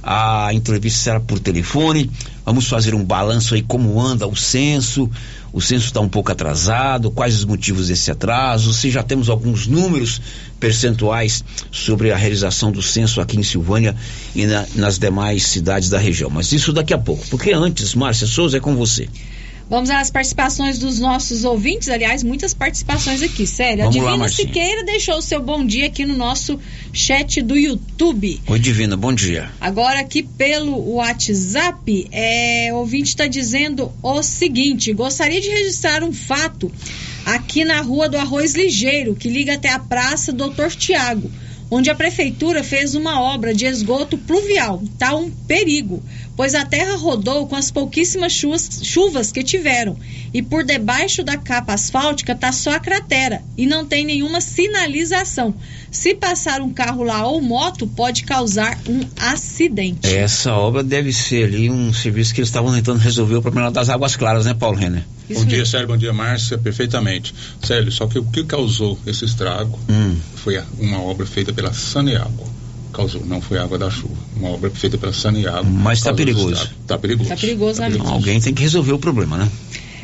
[0.03, 2.11] A entrevista será por telefone.
[2.45, 5.09] Vamos fazer um balanço aí como anda o censo.
[5.53, 7.11] O censo está um pouco atrasado.
[7.11, 8.73] Quais os motivos desse atraso?
[8.73, 10.21] Se já temos alguns números
[10.59, 13.95] percentuais sobre a realização do censo aqui em Silvânia
[14.35, 16.31] e na, nas demais cidades da região.
[16.31, 17.27] Mas isso daqui a pouco.
[17.29, 19.09] Porque antes, Márcia Souza, é com você.
[19.73, 23.85] Vamos às participações dos nossos ouvintes, aliás, muitas participações aqui, sério.
[23.85, 24.29] Vamos a Divina lá.
[24.29, 26.61] Siqueira deixou o seu bom dia aqui no nosso
[26.93, 28.39] chat do YouTube.
[28.47, 29.51] Oi, Divina, bom dia.
[29.59, 36.12] Agora aqui pelo WhatsApp, é, o ouvinte está dizendo o seguinte: gostaria de registrar um
[36.12, 36.70] fato
[37.25, 41.31] aqui na rua do Arroz Ligeiro, que liga até a Praça Doutor Tiago,
[41.75, 44.83] onde a prefeitura fez uma obra de esgoto pluvial.
[44.85, 46.03] Está um perigo,
[46.37, 49.97] pois a terra rodou com as pouquíssimas chuvas, chuvas que tiveram.
[50.35, 55.55] E por debaixo da capa asfáltica está só a cratera e não tem nenhuma sinalização.
[55.93, 60.09] Se passar um carro lá ou moto, pode causar um acidente.
[60.09, 63.90] Essa obra deve ser ali um serviço que eles estavam tentando resolver o problema das
[63.90, 65.05] águas claras, né, Paulo Renner?
[65.32, 65.88] bom dia, Sérgio.
[65.88, 66.57] Bom dia, Márcia.
[66.57, 67.34] Perfeitamente.
[67.62, 70.16] Sérgio, só que o que causou esse estrago Hum.
[70.36, 72.51] foi uma obra feita pela Saneago.
[72.93, 74.16] Causou, não foi água da chuva.
[74.36, 75.64] Uma obra feita pela Saneago.
[75.68, 76.53] Mas tá causou esse perigoso.
[76.55, 76.74] estrago.
[76.86, 77.28] Tá perigoso.
[77.28, 79.51] Tá perigoso, né, Então, alguém tem que resolver o problema, né?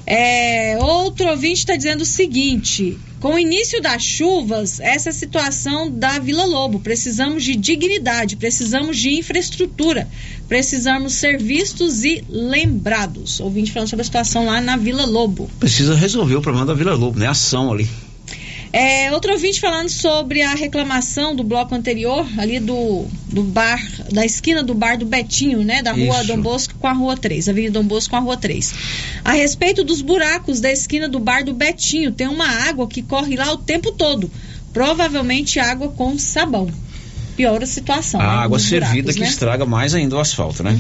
[0.06, 5.14] É, outro ouvinte está dizendo o seguinte: com o início das chuvas, essa é a
[5.14, 6.80] situação da Vila Lobo.
[6.80, 10.08] Precisamos de dignidade, precisamos de infraestrutura,
[10.48, 13.40] precisamos ser vistos e lembrados.
[13.40, 15.50] Ouvinte falando sobre a situação lá na Vila Lobo.
[15.58, 17.26] Precisa resolver o problema da Vila Lobo, né?
[17.26, 17.88] Ação ali.
[18.72, 23.80] É, outro ouvinte falando sobre a reclamação do bloco anterior, ali do, do bar,
[24.12, 25.82] da esquina do bar do Betinho, né?
[25.82, 26.26] Da rua Isso.
[26.26, 28.74] Dom Bosco com a rua 3, Avenida Dom Bosco com a rua 3.
[29.24, 33.36] A respeito dos buracos da esquina do bar do Betinho, tem uma água que corre
[33.36, 34.30] lá o tempo todo.
[34.72, 36.70] Provavelmente água com sabão.
[37.36, 38.20] Piora a situação.
[38.20, 39.28] A né, água dos servida buracos, que né?
[39.28, 40.78] estraga mais ainda o asfalto, né?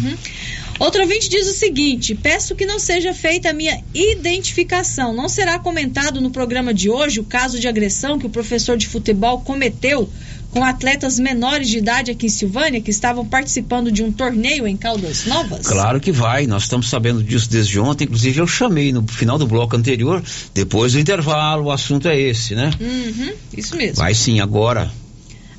[0.78, 5.12] Outro ouvinte diz o seguinte: peço que não seja feita a minha identificação.
[5.12, 8.86] Não será comentado no programa de hoje o caso de agressão que o professor de
[8.86, 10.08] futebol cometeu
[10.50, 14.76] com atletas menores de idade aqui em Silvânia que estavam participando de um torneio em
[14.76, 15.66] Caldas Novas?
[15.66, 19.46] Claro que vai, nós estamos sabendo disso desde ontem, inclusive eu chamei no final do
[19.46, 20.22] bloco anterior,
[20.54, 22.70] depois do intervalo, o assunto é esse, né?
[22.80, 23.96] Uhum, isso mesmo.
[23.96, 24.90] Vai sim, agora.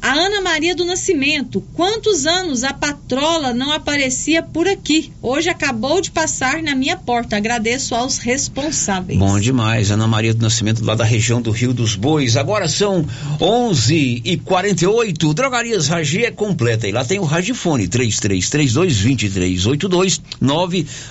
[0.01, 1.61] A Ana Maria do Nascimento.
[1.73, 5.11] Quantos anos a patrola não aparecia por aqui?
[5.21, 7.35] Hoje acabou de passar na minha porta.
[7.35, 9.19] Agradeço aos responsáveis.
[9.19, 12.37] Bom demais, Ana Maria do Nascimento, lá da região do Rio dos Bois.
[12.37, 13.05] Agora são
[13.41, 16.87] 11 e 48 Drogarias Ragi é completa.
[16.87, 20.21] E lá tem o Ragifone, 3332-2382,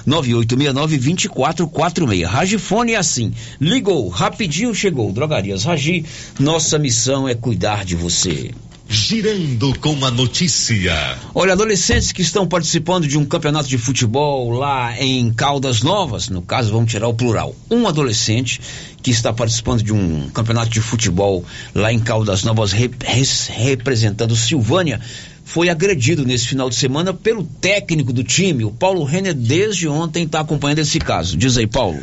[0.07, 2.25] 99869-2446.
[2.25, 3.35] Ragifone é assim.
[3.61, 5.13] Ligou, rapidinho chegou.
[5.13, 6.07] Drogarias Ragi,
[6.41, 8.51] nossa missão é cuidar de você.
[8.91, 11.19] Girando com a notícia.
[11.35, 16.41] Olha, adolescentes que estão participando de um campeonato de futebol lá em Caldas Novas, no
[16.41, 17.55] caso, vamos tirar o plural.
[17.71, 18.59] Um adolescente
[19.03, 24.35] que está participando de um campeonato de futebol lá em Caldas Novas, rep- res- representando
[24.35, 24.99] Silvânia,
[25.45, 30.25] foi agredido nesse final de semana pelo técnico do time, o Paulo Renner, desde ontem
[30.25, 31.37] está acompanhando esse caso.
[31.37, 32.01] Diz aí, Paulo.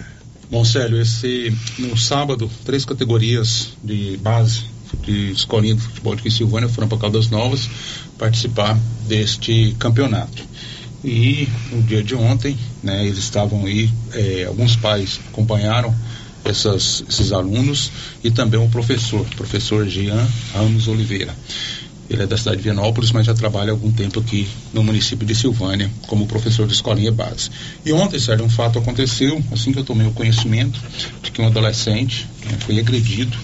[0.51, 6.70] Bom, Célio, esse no sábado, três categorias de base de escolinha de futebol de Silvânia
[6.70, 7.70] foram para Caldas Novas
[8.18, 8.78] participar
[9.08, 10.43] deste campeonato.
[11.04, 15.93] E no dia de ontem, né, eles estavam aí, é, alguns pais acompanharam
[16.43, 17.91] essas, esses alunos
[18.24, 21.36] e também o professor, professor Jean Ramos Oliveira.
[22.10, 25.26] Ele é da cidade de Vianópolis, mas já trabalha há algum tempo aqui no município
[25.26, 27.50] de Silvânia como professor de escolinha base.
[27.84, 30.80] E ontem, Sérgio, um fato aconteceu, assim que eu tomei o conhecimento
[31.24, 33.36] de que um adolescente né, foi agredido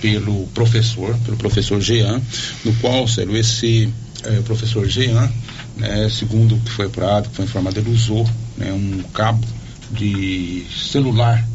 [0.00, 2.20] pelo professor, pelo professor Jean,
[2.64, 3.92] no qual, Sérgio, esse
[4.24, 5.30] é, professor Jean,
[5.76, 9.44] né, segundo o que foi apurado, que foi informado, ele usou né, um cabo
[9.90, 11.46] de celular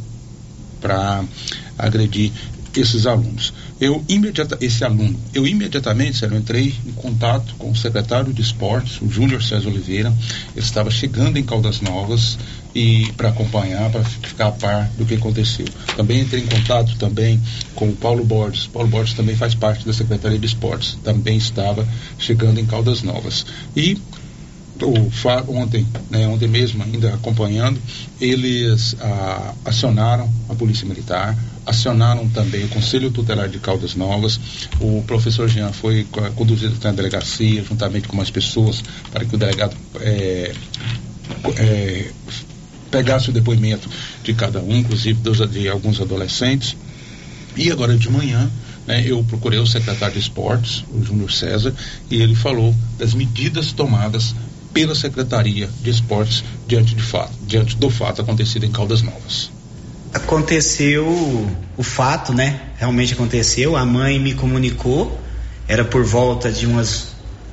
[0.81, 1.23] para
[1.77, 2.31] agredir
[2.75, 3.53] esses alunos.
[3.79, 8.99] Eu imediata, esse aluno, eu imediatamente, sério, entrei em contato com o secretário de esportes,
[9.01, 10.13] o Júnior César Oliveira.
[10.55, 12.37] Ele estava chegando em Caldas Novas
[12.76, 15.65] e para acompanhar, para ficar a par do que aconteceu.
[15.95, 17.39] Também entrei em contato também
[17.76, 18.67] com o Paulo Borges.
[18.67, 20.97] Paulo Borges também faz parte da Secretaria de Esportes.
[21.03, 23.45] Também estava chegando em Caldas Novas.
[23.76, 23.99] E
[24.82, 27.80] o, ontem, né, ontem mesmo ainda acompanhando,
[28.19, 34.39] eles ah, acionaram a Polícia Militar, acionaram também o Conselho Tutelar de Caldas Novas.
[34.80, 36.05] O professor Jean foi
[36.36, 40.53] conduzido até a delegacia, juntamente com mais pessoas, para que o delegado é,
[41.57, 42.11] é,
[42.93, 43.89] pegasse o depoimento
[44.23, 46.77] de cada um, inclusive dos, de alguns adolescentes.
[47.57, 48.49] E agora de manhã,
[48.85, 51.73] né, eu procurei o secretário de esportes, o Júnior César,
[52.09, 54.35] e ele falou das medidas tomadas
[54.71, 59.51] pela Secretaria de Esportes diante, de fato, diante do fato acontecido em Caldas Novas.
[60.13, 61.07] Aconteceu
[61.75, 62.59] o fato, né?
[62.77, 63.75] Realmente aconteceu.
[63.75, 65.19] A mãe me comunicou,
[65.67, 67.07] era por volta de umas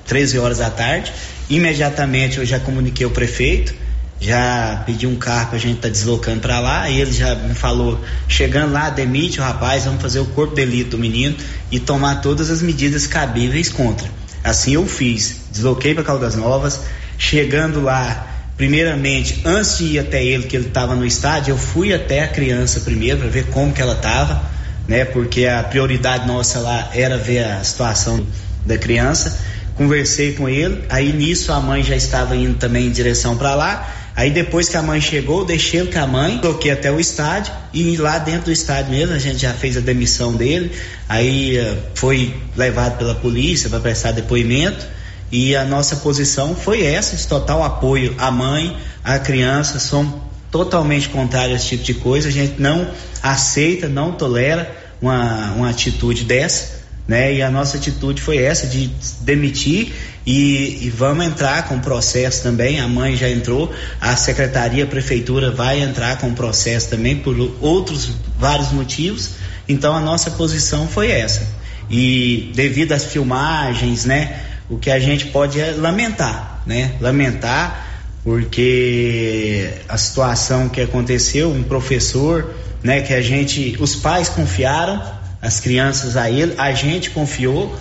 [0.07, 1.13] 13 horas da tarde.
[1.49, 3.75] Imediatamente eu já comuniquei o prefeito,
[4.21, 6.91] já pedi um carro para a gente tá deslocando para lá.
[6.91, 10.65] E ele já me falou: chegando lá, demite o rapaz, vamos fazer o corpo de
[10.65, 11.37] delito do menino
[11.71, 14.09] e tomar todas as medidas cabíveis contra.
[14.45, 15.41] Assim eu fiz.
[15.51, 16.81] Desloquei para Caldas Novas,
[17.21, 21.93] Chegando lá, primeiramente, antes de ir até ele, que ele estava no estádio, eu fui
[21.93, 24.43] até a criança primeiro para ver como que ela estava,
[24.89, 25.05] né?
[25.05, 28.27] Porque a prioridade nossa lá era ver a situação
[28.65, 29.39] da criança.
[29.75, 33.87] Conversei com ele, aí nisso a mãe já estava indo também em direção para lá.
[34.21, 37.55] Aí depois que a mãe chegou, deixei ele com a mãe, toquei até o estádio
[37.73, 40.73] e lá dentro do estádio mesmo a gente já fez a demissão dele.
[41.09, 44.87] Aí uh, foi levado pela polícia para prestar depoimento.
[45.33, 51.09] E a nossa posição foi essa, de total apoio à mãe, à criança, somos totalmente
[51.09, 52.91] contrários a esse tipo de coisa, a gente não
[53.23, 57.33] aceita, não tolera uma, uma atitude dessa, né?
[57.33, 58.91] E a nossa atitude foi essa, de
[59.23, 59.95] demitir
[60.27, 65.51] e, e vamos entrar com processo também, a mãe já entrou, a secretaria, a prefeitura
[65.51, 69.31] vai entrar com processo também por outros vários motivos,
[69.69, 71.47] então a nossa posição foi essa.
[71.89, 74.41] E devido às filmagens, né?
[74.71, 76.93] o que a gente pode é lamentar, né?
[77.01, 77.89] Lamentar
[78.23, 85.03] porque a situação que aconteceu, um professor, né, que a gente, os pais confiaram
[85.41, 87.75] as crianças a ele, a gente confiou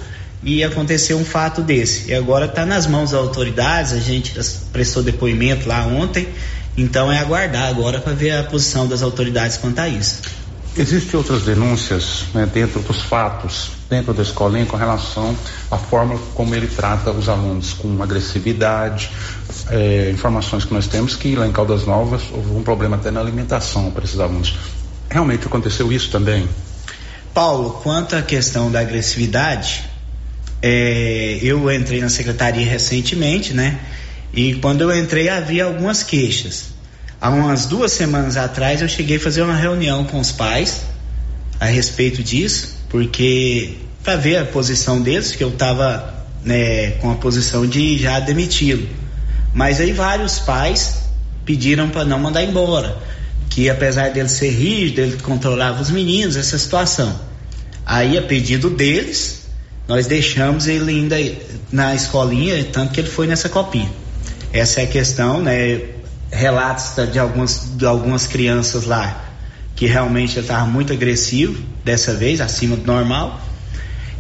[0.44, 2.10] e aconteceu um fato desse.
[2.10, 4.34] E agora está nas mãos das autoridades, a gente
[4.72, 6.28] prestou depoimento lá ontem,
[6.78, 10.22] então é aguardar agora para ver a posição das autoridades quanto a isso.
[10.78, 15.36] Existem outras denúncias né, dentro dos fatos, dentro da escolinha, com relação
[15.70, 19.10] à forma como ele trata os alunos, com agressividade,
[19.70, 23.20] é, informações que nós temos que lá em Caldas Novas houve um problema até na
[23.20, 24.56] alimentação para esses alunos.
[25.10, 26.48] Realmente aconteceu isso também?
[27.34, 29.89] Paulo, quanto à questão da agressividade,
[30.62, 33.80] é, eu entrei na secretaria recentemente, né?
[34.34, 36.80] E quando eu entrei havia algumas queixas
[37.22, 40.82] há umas duas semanas atrás eu cheguei a fazer uma reunião com os pais
[41.60, 47.16] a respeito disso, porque para ver a posição deles, que eu estava né, com a
[47.16, 48.88] posição de já demiti-lo.
[49.54, 51.00] Mas aí vários pais
[51.44, 52.98] pediram para não mandar embora,
[53.50, 57.20] que apesar dele ser rígido, ele controlava os meninos, essa situação.
[57.86, 59.39] Aí a pedido deles,
[59.90, 61.18] nós deixamos ele ainda
[61.72, 63.92] na escolinha, tanto que ele foi nessa copinha.
[64.54, 65.82] Essa é a questão, né?
[66.32, 69.26] relatos de algumas, de algumas crianças lá
[69.76, 73.42] que realmente ele estava muito agressivo dessa vez, acima do normal.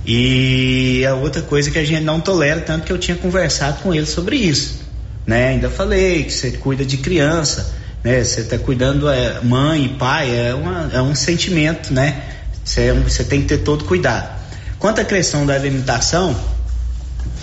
[0.03, 3.93] E a outra coisa que a gente não tolera, tanto que eu tinha conversado com
[3.93, 4.79] ele sobre isso.
[5.27, 5.49] Né?
[5.49, 8.23] Ainda falei que você cuida de criança, né?
[8.23, 12.23] Você está cuidando é, mãe e pai, é, uma, é um sentimento, né?
[12.63, 14.38] Você, é você tem que ter todo cuidado.
[14.79, 16.35] Quanto à questão da alimentação,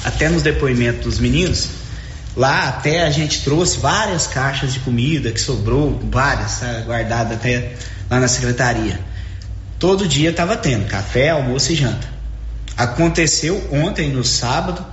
[0.05, 1.69] até nos depoimentos dos meninos,
[2.37, 7.73] Lá até a gente trouxe várias caixas de comida que sobrou, várias, tá guardada até
[8.11, 9.01] lá na secretaria.
[9.79, 12.07] Todo dia estava tendo café, almoço e janta.
[12.77, 14.85] Aconteceu ontem no sábado,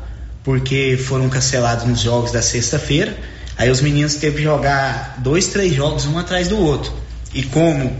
[0.41, 3.13] porque foram cancelados nos jogos da sexta-feira.
[3.57, 6.93] Aí os meninos teve que jogar dois, três jogos um atrás do outro.
[7.33, 7.93] E como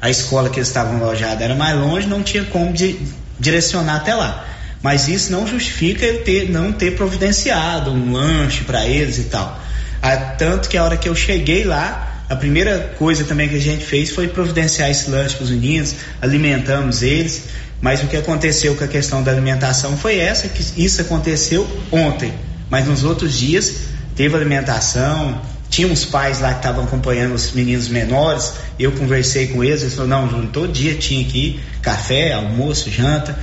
[0.00, 2.98] a escola que eles estavam alojados era mais longe, não tinha como de,
[3.38, 4.46] direcionar até lá.
[4.82, 9.60] Mas isso não justifica ele ter, não ter providenciado um lanche para eles e tal.
[10.02, 13.60] Ah, tanto que a hora que eu cheguei lá, a primeira coisa também que a
[13.60, 17.44] gente fez foi providenciar esse lanche para os meninos, alimentamos eles.
[17.80, 22.32] Mas o que aconteceu com a questão da alimentação foi essa, que isso aconteceu ontem.
[22.70, 23.72] Mas nos outros dias
[24.14, 25.40] teve alimentação,
[25.76, 29.92] tinha uns pais lá que estavam acompanhando os meninos menores, eu conversei com eles, eles
[29.92, 33.38] falaram, não, Júnior, todo dia tinha aqui café, almoço, janta.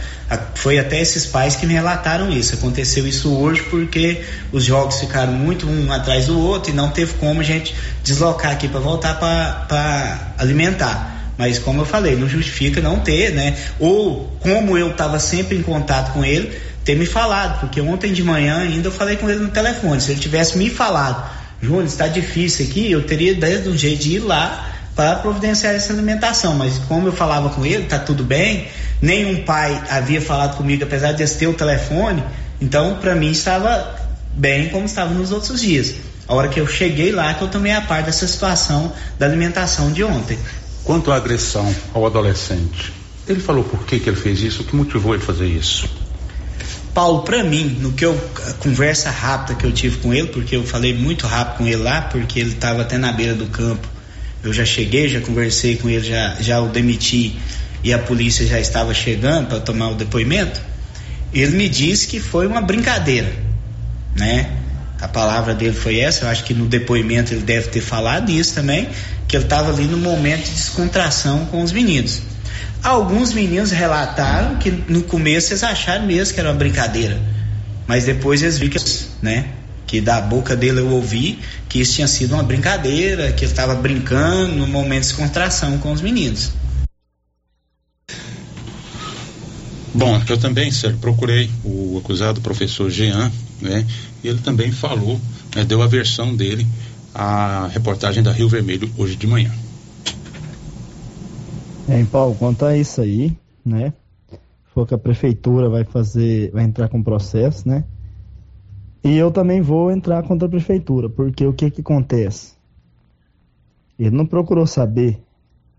[0.56, 2.56] Foi até esses pais que me relataram isso.
[2.56, 7.14] Aconteceu isso hoje porque os jogos ficaram muito um atrás do outro e não teve
[7.20, 11.36] como a gente deslocar aqui para voltar para alimentar.
[11.38, 13.56] Mas como eu falei, não justifica não ter, né?
[13.80, 16.52] Ou como eu estava sempre em contato com ele,
[16.84, 20.02] ter me falado, porque ontem de manhã ainda eu falei com ele no telefone.
[20.02, 24.16] Se ele tivesse me falado, Júnior, está difícil aqui, eu teria desde um jeito de
[24.18, 26.56] ir lá para providenciar essa alimentação.
[26.56, 28.68] Mas como eu falava com ele, tá tudo bem,
[29.02, 32.22] nenhum pai havia falado comigo, apesar de ter o telefone,
[32.60, 33.96] então para mim estava
[34.34, 35.96] bem como estava nos outros dias.
[36.28, 39.92] A hora que eu cheguei lá, que eu tomei a parte dessa situação da alimentação
[39.92, 40.38] de ontem.
[40.84, 42.94] Quanto à agressão ao adolescente,
[43.28, 45.88] ele falou por que, que ele fez isso, o que motivou ele fazer isso?
[46.94, 48.14] Paulo, para mim, no que eu
[48.48, 51.78] a conversa rápida que eu tive com ele, porque eu falei muito rápido com ele
[51.78, 53.88] lá, porque ele estava até na beira do campo.
[54.44, 57.36] Eu já cheguei, já conversei com ele, já, já o demiti
[57.84, 60.62] e a polícia já estava chegando para tomar o depoimento.
[61.34, 63.34] Ele me disse que foi uma brincadeira,
[64.16, 64.52] né?
[65.02, 66.26] A palavra dele foi essa.
[66.26, 68.88] Eu acho que no depoimento ele deve ter falado isso também,
[69.28, 72.22] que ele estava ali no momento de descontração com os meninos.
[72.84, 77.18] Alguns meninos relataram que no começo eles acharam mesmo que era uma brincadeira,
[77.88, 79.46] mas depois eles viram que, né,
[79.88, 83.74] que da boca dele eu ouvi que isso tinha sido uma brincadeira, que ele estava
[83.74, 86.52] brincando no momento de descontração com os meninos.
[89.94, 93.32] Bom, eu também, Sérgio, procurei o acusado, o professor Jean,
[93.62, 93.86] né?
[94.22, 95.22] E ele também falou,
[95.56, 96.68] né, deu a versão dele
[97.16, 99.52] à reportagem da Rio Vermelho hoje de manhã.
[101.88, 103.94] É, Paulo, quanto a isso aí, né?
[104.74, 107.84] For que a prefeitura vai fazer, vai entrar com processo, né?
[109.04, 112.56] E eu também vou entrar contra a prefeitura, porque o que que acontece?
[114.00, 115.22] Ele não procurou saber,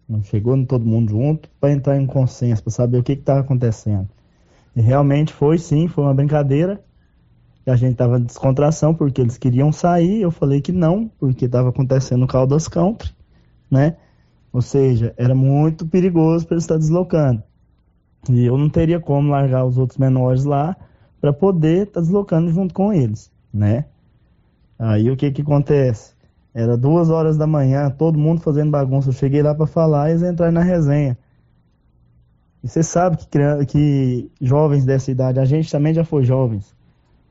[0.06, 3.40] não chegou todo mundo junto para entrar em consenso, para saber o que que estava
[3.40, 4.08] acontecendo.
[4.76, 6.84] E realmente foi sim, foi uma brincadeira.
[7.66, 11.46] E a gente estava em descontração porque eles queriam sair, eu falei que não, porque
[11.46, 13.10] estava acontecendo o Caldas Country,
[13.70, 13.96] né?
[14.54, 17.42] Ou seja, era muito perigoso para ele estar deslocando.
[18.30, 20.76] E eu não teria como largar os outros menores lá
[21.20, 23.86] para poder estar deslocando junto com eles, né?
[24.78, 26.14] Aí o que que acontece?
[26.54, 29.08] Era duas horas da manhã, todo mundo fazendo bagunça.
[29.08, 31.18] Eu cheguei lá para falar e eles entraram na resenha.
[32.62, 36.72] E você sabe que, que jovens dessa idade, a gente também já foi jovens.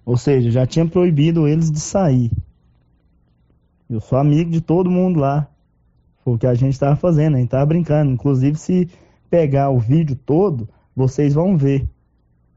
[0.05, 2.33] Ou seja, já tinha proibido eles de sair.
[3.89, 5.47] Eu sou amigo de todo mundo lá.
[6.23, 8.11] Foi o que a gente estava fazendo, a gente estava brincando.
[8.11, 8.89] Inclusive, se
[9.29, 11.87] pegar o vídeo todo, vocês vão ver.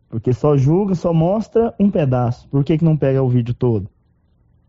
[0.08, 2.48] Porque só julga, só mostra um pedaço.
[2.48, 3.88] Por que, que não pega o vídeo todo?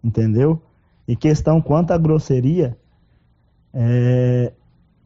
[0.04, 0.62] Entendeu?
[1.08, 2.76] E questão quanto à grosseria,
[3.72, 4.52] é...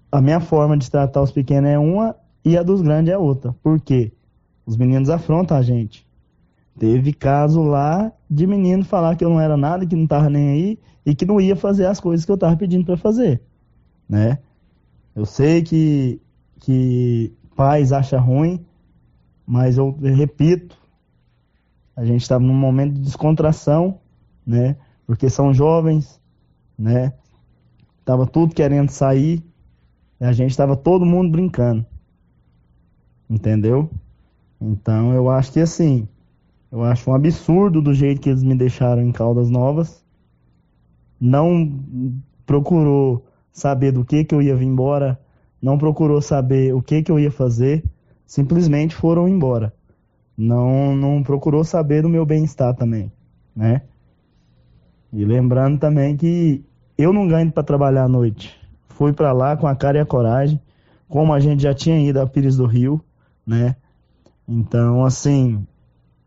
[0.10, 2.16] a minha forma de tratar os pequenos é uma
[2.46, 3.54] e a dos grandes é outra.
[3.62, 4.14] Por quê?
[4.66, 6.08] Os meninos afrontam a gente.
[6.80, 10.50] Teve caso lá de menino falar que eu não era nada, que não estava nem
[10.50, 13.42] aí e que não ia fazer as coisas que eu estava pedindo para fazer
[14.12, 14.40] né?
[15.16, 16.22] Eu sei que,
[16.60, 18.66] que pais acham ruim,
[19.48, 20.78] mas eu, repito,
[21.96, 24.00] a gente está num momento de descontração,
[24.46, 24.76] né?
[25.08, 26.20] Porque são jovens,
[26.78, 27.14] né?
[28.04, 29.42] Tava tudo querendo sair,
[30.20, 31.86] a gente estava todo mundo brincando,
[33.30, 33.90] entendeu?
[34.60, 36.06] Então eu acho que assim,
[36.70, 40.04] eu acho um absurdo do jeito que eles me deixaram em Caldas Novas.
[41.20, 41.80] Não
[42.46, 45.20] procurou saber do que que eu ia vir embora,
[45.62, 47.84] não procurou saber o que que eu ia fazer,
[48.26, 49.74] simplesmente foram embora.
[50.38, 53.12] Não, não procurou saber do meu bem-estar também,
[53.56, 53.82] né?
[55.14, 56.64] E lembrando também que
[56.98, 58.58] eu não ganho para trabalhar à noite.
[58.90, 60.60] Fui para lá com a cara e a coragem,
[61.08, 63.04] como a gente já tinha ido a Pires do Rio,
[63.46, 63.76] né?
[64.48, 65.66] Então, assim,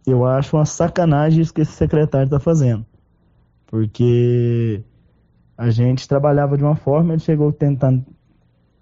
[0.07, 2.85] eu acho uma sacanagem isso que esse secretário está fazendo.
[3.67, 4.83] Porque
[5.57, 8.05] a gente trabalhava de uma forma, ele chegou tentando,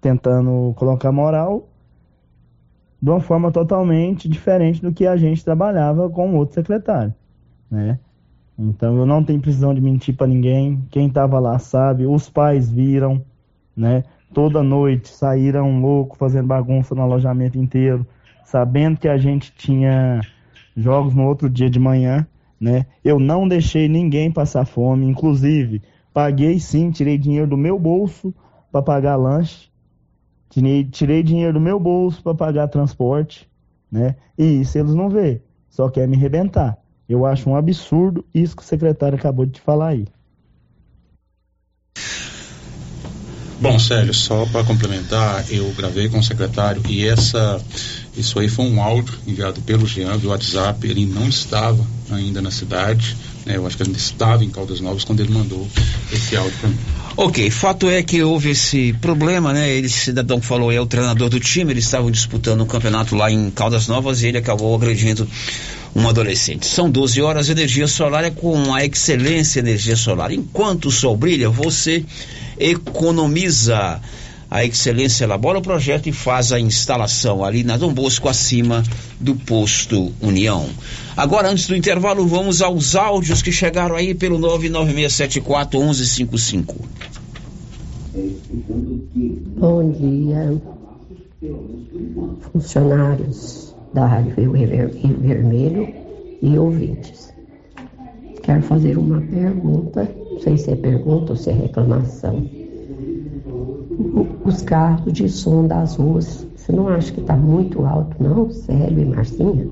[0.01, 1.69] tentando colocar moral
[3.01, 7.13] de uma forma totalmente diferente do que a gente trabalhava com outro secretário,
[7.69, 7.99] né?
[8.57, 10.85] Então eu não tenho precisão de mentir para ninguém.
[10.89, 13.21] Quem estava lá sabe, os pais viram,
[13.75, 14.03] né?
[14.33, 18.07] Toda noite saíram louco fazendo bagunça no alojamento inteiro,
[18.45, 20.21] sabendo que a gente tinha
[20.75, 22.25] jogos no outro dia de manhã,
[22.59, 22.85] né?
[23.03, 25.81] Eu não deixei ninguém passar fome, inclusive
[26.13, 28.33] paguei sim, tirei dinheiro do meu bolso
[28.71, 29.69] para pagar lanche,
[30.49, 33.49] tirei, tirei dinheiro do meu bolso para pagar transporte,
[33.91, 34.15] né?
[34.37, 36.77] E isso eles não vê, só quer me arrebentar.
[37.09, 40.07] Eu acho um absurdo isso que o secretário acabou de te falar aí.
[43.59, 47.61] Bom, Célio, só para complementar, eu gravei com o secretário e essa,
[48.13, 50.85] isso aí foi um áudio enviado pelo Jean do WhatsApp.
[50.85, 53.15] Ele não estava ainda na cidade,
[53.45, 53.57] né?
[53.57, 55.67] Eu acho que ele estava em Caldas Novas quando ele mandou
[56.11, 56.77] esse áudio para mim.
[57.15, 59.69] Ok, fato é que houve esse problema, né?
[59.69, 63.29] Ele, cidadão que falou, é o treinador do time, eles estavam disputando um campeonato lá
[63.31, 65.27] em Caldas Novas e ele acabou agredindo
[65.95, 66.65] um adolescente.
[66.65, 70.31] São 12 horas, energia solar é com a excelência energia solar.
[70.31, 72.03] Enquanto o sol brilha, você
[72.59, 74.01] economiza.
[74.53, 78.83] A excelência elabora o projeto e faz a instalação ali na Dom Bosco, acima
[79.19, 80.69] do posto União.
[81.17, 86.75] Agora, antes do intervalo, vamos aos áudios que chegaram aí pelo 99674 1155.
[89.57, 90.61] Bom dia,
[92.51, 94.51] funcionários da Rádio Rio
[95.19, 95.91] Vermelho
[96.43, 97.33] e ouvintes.
[98.43, 102.62] Quero fazer uma pergunta, não sei se é pergunta ou se é reclamação.
[104.43, 109.01] Os carros de som das ruas, você não acha que está muito alto, não, Célio
[109.01, 109.67] e Marcinha?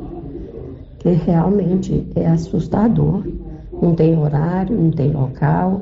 [1.00, 3.24] Que realmente é assustador.
[3.82, 5.82] Não tem horário, não tem local.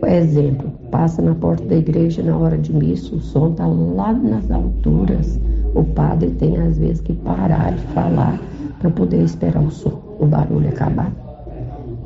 [0.00, 4.12] Por exemplo, passa na porta da igreja na hora de missa, o som está lá
[4.12, 5.40] nas alturas.
[5.74, 8.38] O padre tem às vezes que parar de falar
[8.80, 11.10] para poder esperar o som, o barulho acabar.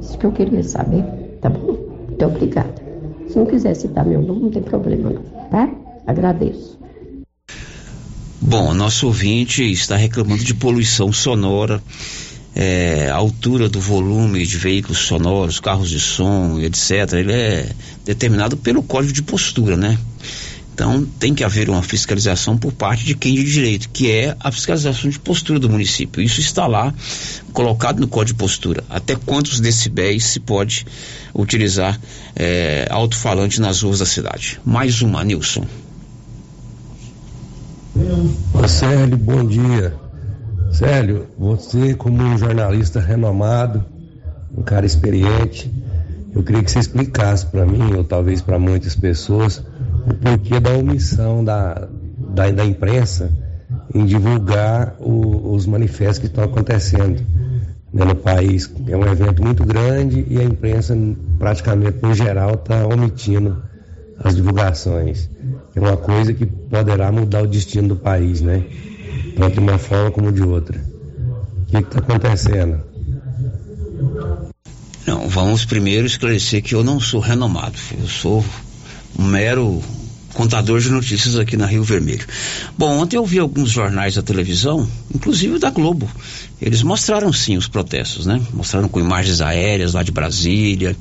[0.01, 1.03] Isso que eu queria saber,
[1.41, 1.75] tá bom?
[2.07, 2.86] Muito obrigada.
[3.29, 5.69] Se não quiser citar meu nome, não tem problema não, tá?
[6.07, 6.79] Agradeço.
[8.41, 11.83] Bom, nosso ouvinte está reclamando de poluição sonora,
[12.55, 17.13] é, altura do volume de veículos sonoros, carros de som, etc.
[17.15, 17.69] Ele é
[18.05, 19.99] determinado pelo código de postura, né?
[20.77, 24.53] Então tem que haver uma fiscalização por parte de quem de direito, que é a
[24.53, 26.23] fiscalização de postura do município.
[26.23, 26.93] Isso está lá
[27.55, 28.85] colocado no código de postura.
[28.91, 30.85] Até quantos decibéis se pode
[31.35, 31.99] utilizar
[32.37, 34.61] é, alto-falante nas ruas da cidade?
[34.67, 35.65] Mais uma, Nilson.
[38.69, 39.95] Célio, bom dia.
[40.73, 43.83] Célio, você como um jornalista renomado,
[44.55, 45.73] um cara experiente,
[46.35, 49.63] eu queria que você explicasse para mim, ou talvez para muitas pessoas,
[50.15, 51.89] porquê da omissão da,
[52.35, 53.31] da, da imprensa
[53.95, 57.25] em divulgar o, os manifestos que estão acontecendo
[57.93, 58.71] né, no país.
[58.89, 60.97] É um evento muito grande e a imprensa,
[61.39, 63.63] praticamente no geral, está omitindo
[64.19, 65.29] as divulgações.
[65.75, 68.65] É uma coisa que poderá mudar o destino do país, né?
[69.37, 70.81] Tanto de uma forma como de outra.
[71.63, 72.81] O que está acontecendo?
[75.07, 77.77] Não, vamos primeiro esclarecer que eu não sou renomado.
[77.99, 78.45] Eu sou
[79.19, 79.83] um mero
[80.37, 82.27] contador de notícias aqui na Rio Vermelho.
[82.77, 86.09] Bom, ontem eu vi alguns jornais da televisão, inclusive da Globo.
[86.61, 88.41] Eles mostraram sim os protestos, né?
[88.53, 90.95] Mostraram com imagens aéreas lá de Brasília,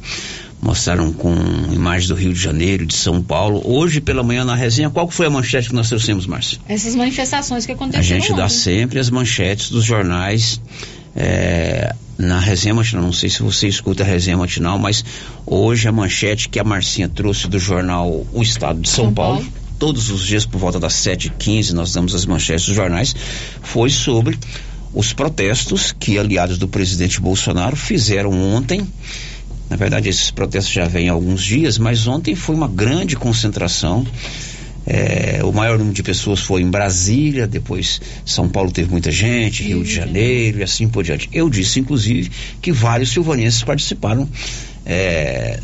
[0.62, 1.36] mostraram com
[1.72, 3.62] imagens do Rio de Janeiro, de São Paulo.
[3.66, 6.58] Hoje pela manhã na resenha, qual foi a manchete que nós trouxemos, Márcia?
[6.68, 8.04] Essas manifestações que aconteceram.
[8.04, 8.42] A gente ontem.
[8.42, 10.62] dá sempre as manchetes dos jornais.
[11.14, 15.04] É, na resenha matinal, não sei se você escuta a resenha matinal, mas
[15.46, 19.38] hoje a manchete que a Marcinha trouxe do jornal O Estado de São, São Paulo,
[19.38, 23.16] Paulo, todos os dias por volta das 7h15 nós damos as manchetes dos jornais,
[23.62, 24.40] foi sobre
[24.94, 28.88] os protestos que aliados do presidente Bolsonaro fizeram ontem.
[29.70, 34.06] Na verdade, esses protestos já vêm há alguns dias, mas ontem foi uma grande concentração
[34.86, 39.64] é, o maior número de pessoas foi em Brasília, depois São Paulo teve muita gente,
[39.64, 41.28] Rio de Janeiro e assim por diante.
[41.34, 42.32] Eu disse, inclusive,
[42.62, 44.30] que vários silvanenses participaram
[44.86, 45.60] é,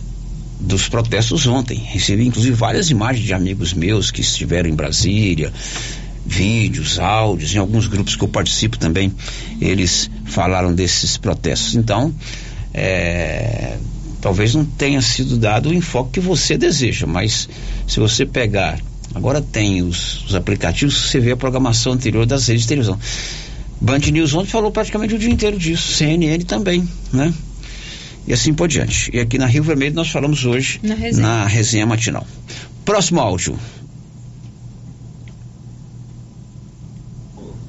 [0.60, 1.78] dos protestos ontem.
[1.78, 5.54] Recebi, inclusive, várias imagens de amigos meus que estiveram em Brasília,
[6.26, 9.14] vídeos, áudios, em alguns grupos que eu participo também,
[9.60, 11.76] eles falaram desses protestos.
[11.76, 12.14] Então,
[12.74, 13.78] é,
[14.20, 17.48] talvez não tenha sido dado o enfoque que você deseja, mas
[17.88, 18.80] se você pegar
[19.14, 22.98] Agora tem os, os aplicativos, você vê a programação anterior das redes de televisão.
[23.80, 27.34] Band News ontem falou praticamente o dia inteiro disso, CNN também, né?
[28.28, 29.10] E assim por diante.
[29.14, 32.26] E aqui na Rio Vermelho nós falamos hoje na resenha, na resenha matinal.
[32.86, 33.58] Próximo áudio.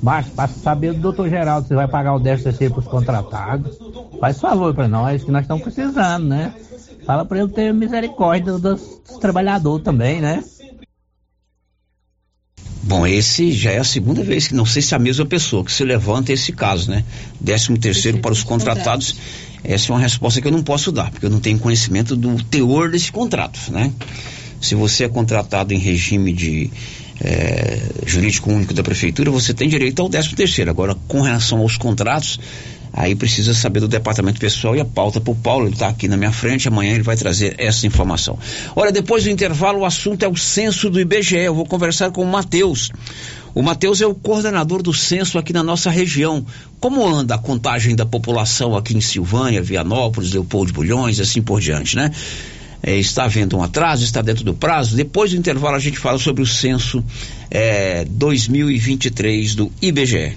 [0.02, 3.78] Basta saber do doutor Geraldo se vai pagar o 10 terceiro para os contratados.
[4.20, 6.52] Faz favor para nós, que nós estamos precisando, né?
[7.06, 10.42] Fala para ele ter misericórdia dos, dos trabalhadores também, né?
[12.82, 15.64] Bom, esse já é a segunda vez que não sei se é a mesma pessoa
[15.64, 17.04] que se levanta esse caso, né?
[17.44, 19.14] 13 terceiro para os contratados.
[19.62, 22.42] Essa é uma resposta que eu não posso dar, porque eu não tenho conhecimento do
[22.42, 23.92] teor desse contrato, né?
[24.60, 26.70] Se você é contratado em regime de
[27.20, 30.70] é, jurídico único da prefeitura, você tem direito ao 13 terceiro.
[30.70, 32.40] Agora, com relação aos contratos,
[32.92, 36.08] aí precisa saber do departamento pessoal e a pauta para o Paulo, ele está aqui
[36.08, 38.38] na minha frente, amanhã ele vai trazer essa informação.
[38.76, 41.36] Olha, depois do intervalo, o assunto é o censo do IBGE.
[41.36, 42.90] Eu vou conversar com o Matheus.
[43.54, 46.44] O Matheus é o coordenador do censo aqui na nossa região.
[46.80, 51.96] Como anda a contagem da população aqui em Silvânia, Vianópolis, Leopoldo Bulhões, assim por diante,
[51.96, 52.10] né?
[52.82, 54.96] é, está havendo um atraso, está dentro do prazo.
[54.96, 57.02] Depois do intervalo a gente fala sobre o censo
[57.50, 60.36] é, 2023 do IBGE.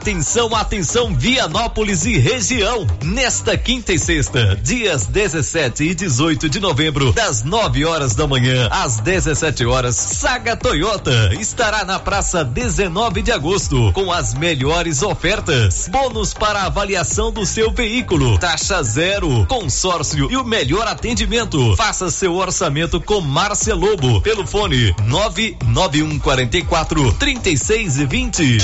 [0.00, 2.86] Atenção, atenção, Vianópolis e região.
[3.02, 8.68] Nesta quinta e sexta, dias 17 e 18 de novembro, das 9 horas da manhã
[8.70, 15.88] às 17 horas, Saga Toyota estará na praça 19 de agosto com as melhores ofertas.
[15.90, 21.74] Bônus para avaliação do seu veículo, taxa zero, consórcio e o melhor atendimento.
[21.76, 28.58] Faça seu orçamento com Márcia Lobo pelo fone 99144 3620.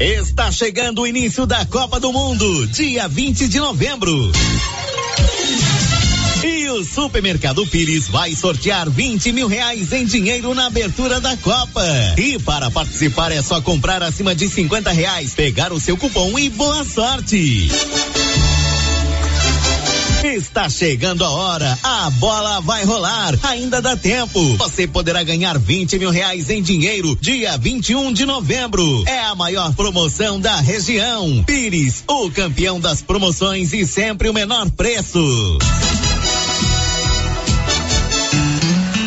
[0.00, 4.32] Está chegando o início da Copa do Mundo, dia 20 de novembro.
[6.42, 11.84] E o Supermercado Pires vai sortear 20 mil reais em dinheiro na abertura da Copa.
[12.18, 16.50] E para participar é só comprar acima de 50 reais, pegar o seu cupom e
[16.50, 17.68] boa sorte.
[20.24, 24.56] Está chegando a hora, a bola vai rolar, ainda dá tempo.
[24.56, 29.04] Você poderá ganhar 20 mil reais em dinheiro dia 21 de novembro.
[29.06, 31.44] É a maior promoção da região.
[31.44, 35.58] Pires, o campeão das promoções e sempre o menor preço.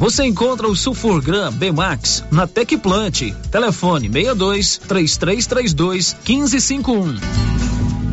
[0.00, 3.32] Você encontra o Sulfurgram Bmax na Tecplant.
[3.50, 7.16] Telefone 62 3332 1551.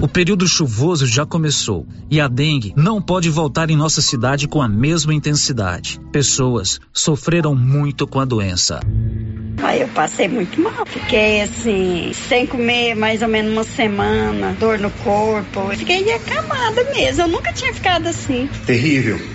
[0.02, 4.62] O período chuvoso já começou e a dengue não pode voltar em nossa cidade com
[4.62, 6.00] a mesma intensidade.
[6.12, 8.80] Pessoas sofreram muito com a doença.
[9.64, 10.86] Aí eu passei muito mal.
[10.88, 15.70] Fiquei assim, sem comer mais ou menos uma semana, dor no corpo.
[15.78, 17.22] Fiquei acamada mesmo.
[17.22, 18.50] Eu nunca tinha ficado assim.
[18.66, 19.35] Terrível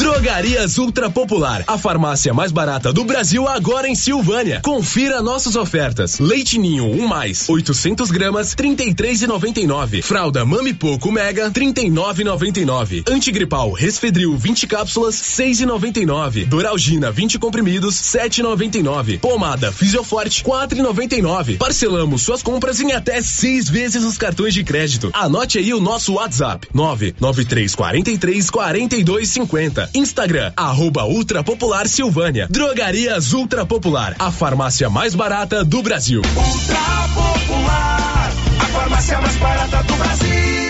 [0.00, 4.62] Drogarias Ultra Popular, a farmácia mais barata do Brasil agora em Silvânia.
[4.64, 6.18] Confira nossas ofertas.
[6.18, 10.02] Leite Ninho 1 um mais, 800 gramas, 33,99.
[10.02, 13.04] Fralda Mami Poco Mega, 39,99.
[13.10, 16.46] Antigripal Resfedril 20 cápsulas, 6,99.
[16.46, 19.20] Doralgina 20 comprimidos, 7,99.
[19.20, 21.58] Pomada Fisioforte, 4,99.
[21.58, 25.10] Parcelamos suas compras em até seis vezes os cartões de crédito.
[25.12, 29.89] Anote aí o nosso WhatsApp: 99343 4250.
[29.94, 32.46] Instagram, arroba Ultra Popular Silvânia.
[32.48, 36.22] Drogarias Ultra Popular, a farmácia mais barata do Brasil.
[36.36, 40.69] Ultra Popular, a farmácia mais barata do Brasil.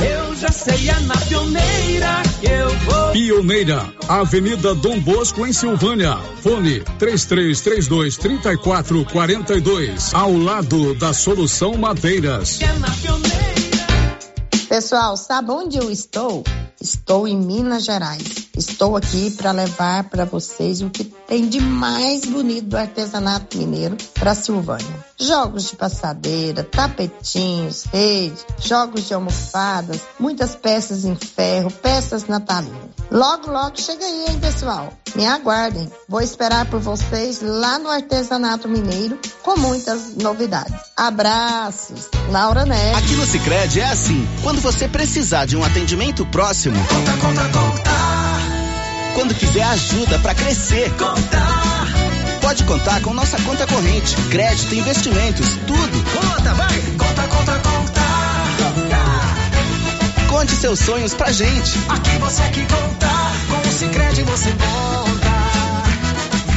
[0.00, 3.12] Eu já sei, é na pioneira que eu vou.
[3.12, 6.16] Pioneira, Avenida Dom Bosco, em Silvânia.
[6.40, 10.14] Fone 3332 3442.
[10.14, 12.58] Ao lado da Solução Madeiras.
[14.68, 16.42] Pessoal, sabe onde eu estou?
[16.80, 18.48] Estou em Minas Gerais.
[18.56, 23.96] Estou aqui para levar para vocês o que tem de mais bonito do artesanato mineiro
[24.14, 25.11] para Silvânia.
[25.22, 32.90] Jogos de passadeira, tapetinhos, redes, jogos de almofadas, muitas peças em ferro, peças natalinas.
[33.10, 34.92] Logo, logo chega aí, hein, pessoal?
[35.14, 35.90] Me aguardem.
[36.08, 40.74] Vou esperar por vocês lá no Artesanato Mineiro com muitas novidades.
[40.96, 42.08] Abraços.
[42.30, 42.96] Laura Neves.
[42.96, 44.26] Aqui no Cicred é assim.
[44.42, 47.90] Quando você precisar de um atendimento próximo, conta, conta, conta.
[49.14, 51.61] Quando quiser ajuda para crescer, conta.
[52.52, 56.04] Pode contar com nossa conta corrente, crédito, investimentos, tudo.
[56.12, 56.82] Conta, vai.
[56.98, 58.02] Conta, conta, conta.
[60.28, 61.78] Conte seus sonhos pra gente.
[61.88, 63.08] Aqui você que conta,
[63.48, 65.30] com o Cicred você conta.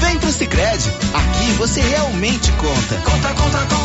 [0.02, 0.84] Vem pro Cicred.
[1.14, 2.96] Aqui você realmente conta.
[3.10, 3.85] Conta, conta, conta.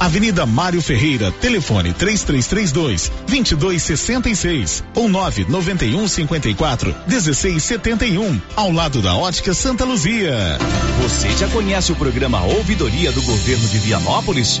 [0.00, 9.84] Avenida Mário Ferreira, telefone 3332 2266 ou 991 54 1671, ao lado da Ótica Santa
[9.84, 10.58] Luzia.
[11.02, 14.60] Você já conhece o programa Ouvidoria do Governo de Vianópolis?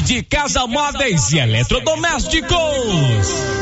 [0.00, 3.61] de casa móveis e eletrodomésticos.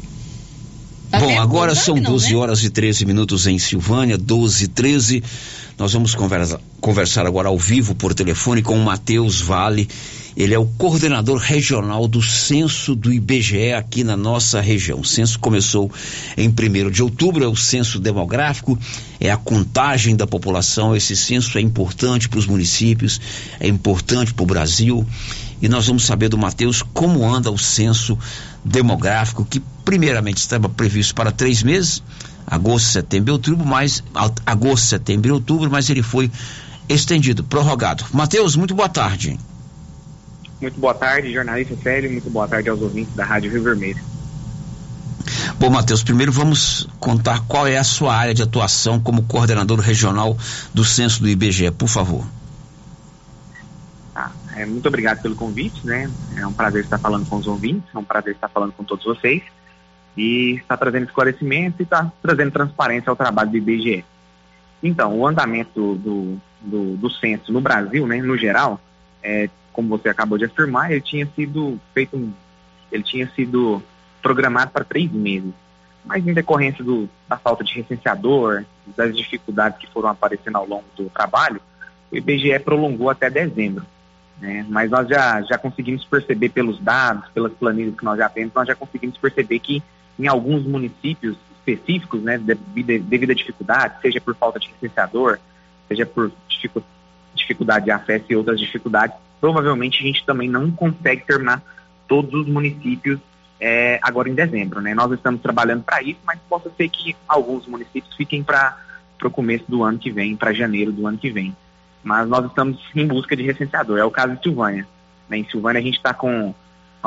[1.11, 2.37] Tá Bom, agora são não, 12 né?
[2.37, 5.23] horas e 13 minutos em Silvânia, 12 e 13.
[5.79, 9.89] Nós vamos conversa, conversar agora ao vivo por telefone com o Matheus Vale.
[10.37, 15.01] Ele é o coordenador regional do censo do IBGE aqui na nossa região.
[15.01, 15.91] O censo começou
[16.37, 18.79] em 1 de outubro, é o censo demográfico,
[19.19, 20.95] é a contagem da população.
[20.95, 23.21] Esse censo é importante para os municípios,
[23.61, 25.07] é importante para o Brasil.
[25.63, 28.19] E nós vamos saber do Matheus como anda o censo
[28.63, 32.03] demográfico, que primeiramente estava previsto para três meses,
[32.45, 34.03] agosto, setembro e outubro, mas
[34.45, 36.31] agosto, setembro e outubro, mas ele foi
[36.89, 38.05] estendido, prorrogado.
[38.13, 39.39] Matheus, muito boa tarde.
[40.61, 44.01] Muito boa tarde, jornalista Célio, muito boa tarde aos ouvintes da Rádio Rio Vermelho.
[45.59, 50.37] Bom, Matheus, primeiro vamos contar qual é a sua área de atuação como coordenador regional
[50.75, 52.27] do censo do IBGE, por favor.
[54.57, 56.11] É, muito obrigado pelo convite, né?
[56.35, 59.05] É um prazer estar falando com os ouvintes, é um prazer estar falando com todos
[59.05, 59.43] vocês
[60.17, 64.05] e está trazendo esclarecimento e está trazendo transparência ao trabalho do IBGE.
[64.83, 68.81] Então, o andamento do, do, do censo no Brasil, né, no geral,
[69.23, 72.33] é, como você acabou de afirmar, ele tinha sido feito,
[72.91, 73.83] ele tinha sido
[74.23, 75.53] programado para três meses,
[76.05, 78.65] mas em decorrência do, da falta de recenseador,
[78.97, 81.61] das dificuldades que foram aparecendo ao longo do trabalho,
[82.11, 83.85] o IBGE prolongou até dezembro.
[84.41, 84.65] Né?
[84.69, 88.69] Mas nós já, já conseguimos perceber pelos dados, pelas planilhas que nós já temos, nós
[88.69, 89.83] já conseguimos perceber que
[90.19, 95.39] em alguns municípios específicos, né, devido, à dificuldade, seja por falta de licenciador,
[95.89, 96.31] seja por
[97.35, 101.63] dificuldade de acesso e outras dificuldades, provavelmente a gente também não consegue terminar
[102.09, 103.19] todos os municípios
[103.61, 104.81] é, agora em dezembro.
[104.81, 104.95] Né?
[104.95, 108.79] Nós estamos trabalhando para isso, mas possa ser que alguns municípios fiquem para
[109.23, 111.55] o começo do ano que vem, para janeiro do ano que vem
[112.07, 113.99] mas nós estamos em busca de recenseador.
[113.99, 114.87] É o caso de Silvânia.
[115.29, 115.39] Né?
[115.39, 116.55] Em Silvânia a gente está com.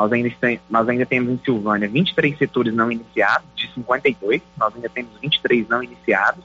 [0.00, 0.30] Nós ainda,
[0.70, 5.68] nós ainda temos em Silvânia 23 setores não iniciados, de 52, nós ainda temos 23
[5.68, 6.42] não iniciados.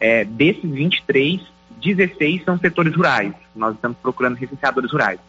[0.00, 1.42] É, desses 23,
[1.82, 3.34] 16 são setores rurais.
[3.54, 5.20] Nós estamos procurando recenseadores rurais.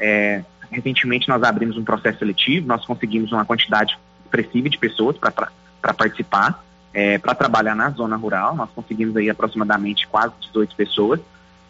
[0.00, 5.92] É, recentemente nós abrimos um processo seletivo, nós conseguimos uma quantidade expressiva de pessoas para
[5.92, 6.64] participar,
[6.94, 8.56] é, para trabalhar na zona rural.
[8.56, 11.20] Nós conseguimos aí aproximadamente quase 18 pessoas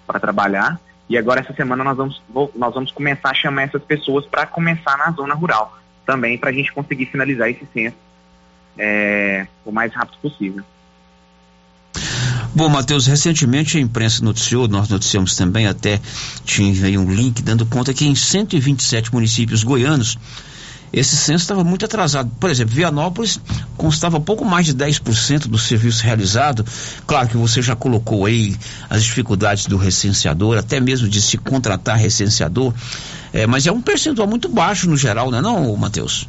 [0.06, 0.78] para trabalhar.
[1.09, 2.22] E agora essa semana nós vamos,
[2.55, 5.76] nós vamos começar a chamar essas pessoas para começar na zona rural
[6.06, 7.97] também, para a gente conseguir finalizar esse censo
[8.78, 10.64] é, o mais rápido possível.
[12.55, 16.01] Bom, Matheus, recentemente a imprensa noticiou, nós noticiamos também, até
[16.44, 20.16] tinha um link dando conta que em 127 municípios goianos
[20.94, 22.30] esse censo estava muito atrasado.
[22.38, 23.40] Por exemplo, Vianópolis
[23.76, 26.64] constava pouco mais de 10% do serviço realizado.
[27.06, 28.56] Claro que você já colocou aí
[28.88, 32.72] as dificuldades do recenseador, até mesmo de se contratar recenseador,
[33.32, 36.28] é, mas é um percentual muito baixo no geral, não é não, Matheus?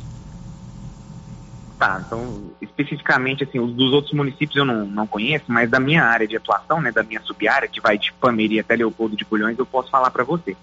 [1.78, 6.04] Tá, então, especificamente, assim, os dos outros municípios eu não, não conheço, mas da minha
[6.04, 9.60] área de atuação, né, da minha sub-área, que vai de Pameri até Leopoldo de Bulhões,
[9.60, 10.56] eu posso falar para você.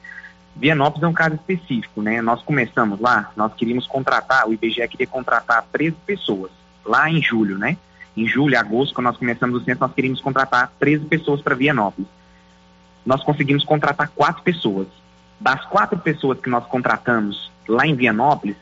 [0.55, 2.21] Vianópolis é um caso específico, né?
[2.21, 6.51] Nós começamos lá, nós queríamos contratar, o IBGE queria contratar 13 pessoas,
[6.85, 7.77] lá em julho, né?
[8.17, 12.09] Em julho, agosto, quando nós começamos o centro, nós queríamos contratar 13 pessoas para Vianópolis.
[13.05, 14.87] Nós conseguimos contratar quatro pessoas.
[15.41, 18.57] Das quatro pessoas que nós contratamos lá em Vianópolis,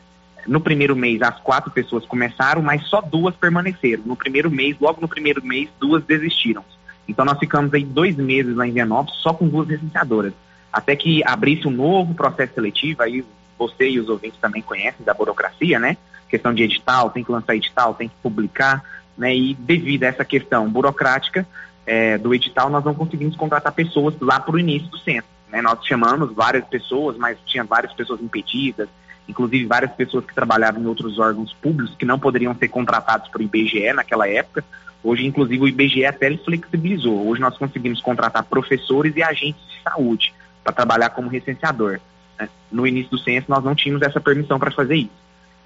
[0.47, 4.03] no primeiro mês as quatro pessoas começaram, mas só duas permaneceram.
[4.05, 6.63] No primeiro mês, logo no primeiro mês, duas desistiram.
[7.07, 10.33] Então nós ficamos aí dois meses lá em Vianópolis só com duas licenciadoras
[10.71, 13.25] até que abrisse um novo processo seletivo, aí
[13.57, 15.97] você e os ouvintes também conhecem da burocracia, né?
[16.29, 18.83] Questão de edital, tem que lançar edital, tem que publicar,
[19.17, 19.35] né?
[19.35, 21.45] E devido a essa questão burocrática
[21.85, 25.29] é, do edital, nós não conseguimos contratar pessoas lá para o início do centro.
[25.49, 25.61] Né?
[25.61, 28.87] Nós chamamos várias pessoas, mas tinha várias pessoas impedidas,
[29.27, 33.39] inclusive várias pessoas que trabalhavam em outros órgãos públicos que não poderiam ser contratados para
[33.39, 34.63] o IBGE naquela época.
[35.03, 37.27] Hoje, inclusive, o IBGE até flexibilizou.
[37.27, 41.99] Hoje nós conseguimos contratar professores e agentes de saúde para trabalhar como recenseador.
[42.39, 42.49] Né?
[42.71, 45.21] No início do censo, nós não tínhamos essa permissão para fazer isso.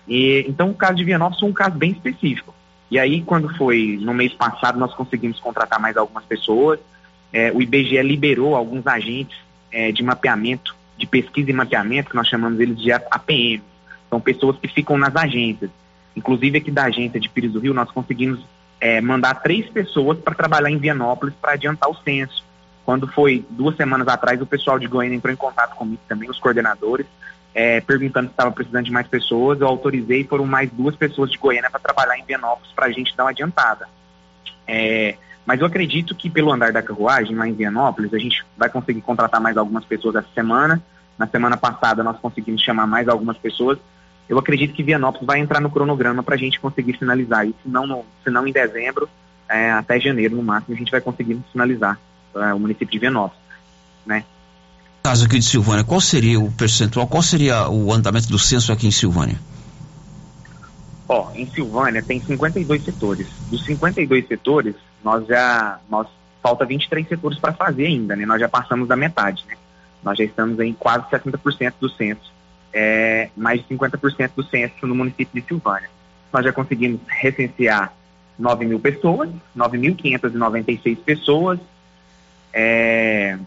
[0.07, 2.53] E, então, o caso de Vianópolis foi um caso bem específico.
[2.89, 6.79] E aí, quando foi no mês passado, nós conseguimos contratar mais algumas pessoas.
[7.33, 9.37] É, o IBGE liberou alguns agentes
[9.71, 13.61] é, de mapeamento, de pesquisa e mapeamento, que nós chamamos eles de APM.
[14.09, 15.71] São pessoas que ficam nas agências.
[16.15, 18.39] Inclusive, aqui da agência de Pires do Rio, nós conseguimos
[18.79, 22.44] é, mandar três pessoas para trabalhar em Vianópolis para adiantar o censo.
[22.85, 26.39] Quando foi duas semanas atrás, o pessoal de Goiânia entrou em contato comigo também, os
[26.39, 27.07] coordenadores,
[27.53, 29.59] é, perguntando se estava precisando de mais pessoas.
[29.59, 33.15] Eu autorizei, foram mais duas pessoas de Goiânia para trabalhar em Vianópolis para a gente
[33.17, 33.87] dar uma adiantada.
[34.67, 38.69] É, mas eu acredito que pelo andar da carruagem lá em Vianópolis, a gente vai
[38.69, 40.81] conseguir contratar mais algumas pessoas essa semana.
[41.17, 43.79] Na semana passada nós conseguimos chamar mais algumas pessoas.
[44.29, 47.69] Eu acredito que Vianópolis vai entrar no cronograma para a gente conseguir finalizar isso, se
[47.69, 49.09] não, se não em dezembro,
[49.49, 51.99] é, até janeiro no máximo, a gente vai conseguir finalizar
[52.35, 53.43] é, o município de Vianópolis,
[54.05, 54.23] né?
[55.03, 58.87] Caso aqui de Silvânia, qual seria o percentual, qual seria o andamento do censo aqui
[58.87, 59.39] em Silvânia?
[61.07, 63.27] Ó, em Silvânia tem 52 setores.
[63.51, 66.07] Dos 52 setores, nós já nós
[66.41, 68.25] falta 23 setores para fazer ainda, né?
[68.25, 69.55] Nós já passamos da metade, né?
[70.03, 72.31] Nós já estamos em quase 70% do censo,
[72.73, 75.89] é, mais de 50% do censo no município de Silvânia.
[76.33, 77.93] Nós já conseguimos recensear
[78.37, 81.59] 9 mil pessoas, 9.596 pessoas,
[82.57, 83.37] é,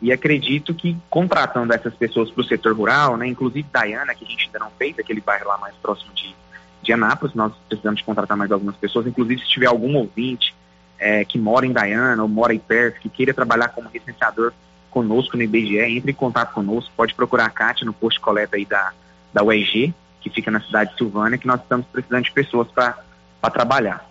[0.00, 4.28] e acredito que contratando essas pessoas para o setor rural, né, inclusive Dayana, que a
[4.28, 6.36] gente ainda não fez, aquele bairro lá mais próximo de,
[6.82, 10.54] de Anápolis, nós precisamos de contratar mais algumas pessoas, inclusive se tiver algum ouvinte
[10.98, 14.52] é, que mora em Dayana ou mora em perto, que queira trabalhar como recenseador
[14.90, 18.56] conosco no IBGE, entre em contato conosco, pode procurar a Cátia no posto de coleta
[18.56, 18.92] aí da,
[19.32, 23.50] da UEG, que fica na cidade de Silvânia, que nós estamos precisando de pessoas para
[23.50, 24.07] trabalhar.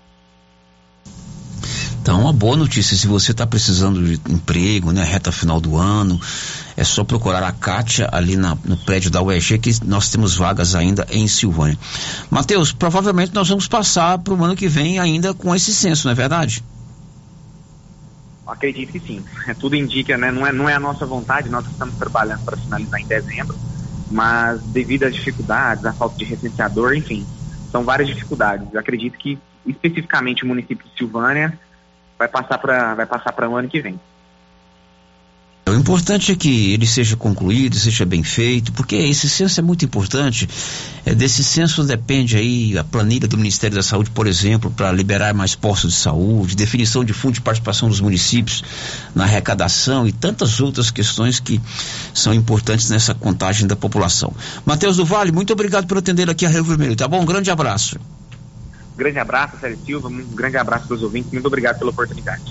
[2.08, 6.18] Então, uma boa notícia, se você está precisando de emprego, né, reta final do ano,
[6.78, 10.74] é só procurar a Kátia ali na, no prédio da UEG, que nós temos vagas
[10.74, 11.78] ainda em Silvânia.
[12.32, 16.14] Matheus, provavelmente nós vamos passar para o ano que vem ainda com esse censo, não
[16.14, 16.64] é verdade?
[18.48, 19.22] Acredito que sim.
[19.46, 20.32] É, tudo indica, né?
[20.32, 23.58] Não é, não é a nossa vontade, nós estamos trabalhando para finalizar em dezembro,
[24.10, 27.28] mas devido às dificuldades, à falta de recenseador, enfim,
[27.70, 28.66] são várias dificuldades.
[28.74, 31.60] Eu acredito que especificamente o município de Silvânia
[32.18, 34.00] vai passar para vai passar para o ano que vem.
[35.68, 39.84] O importante é que ele seja concluído, seja bem feito, porque esse censo é muito
[39.84, 40.48] importante.
[41.06, 45.34] É, desse censo depende aí a planilha do Ministério da Saúde, por exemplo, para liberar
[45.34, 48.64] mais postos de saúde, definição de fundo de participação dos municípios
[49.14, 51.60] na arrecadação e tantas outras questões que
[52.14, 54.34] são importantes nessa contagem da população.
[54.66, 57.22] Matheus do Vale, muito obrigado por atender aqui a Rio Vermelho, tá bom?
[57.22, 58.00] Um grande abraço.
[58.98, 60.08] Grande abraço, Sérgio Silva.
[60.08, 61.32] Um grande abraço para os ouvintes.
[61.32, 62.44] Muito obrigado pela oportunidade.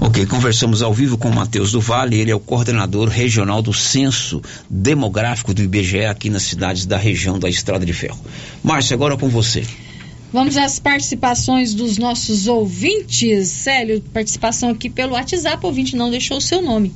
[0.00, 3.72] Ok, conversamos ao vivo com o Matheus do Vale, ele é o coordenador regional do
[3.72, 8.18] Censo Demográfico do IBGE aqui nas cidades da região da Estrada de Ferro.
[8.62, 9.64] Márcia, agora com você.
[10.34, 13.46] Vamos às participações dos nossos ouvintes.
[13.46, 16.92] Célio, participação aqui pelo WhatsApp, ouvinte não deixou o seu nome.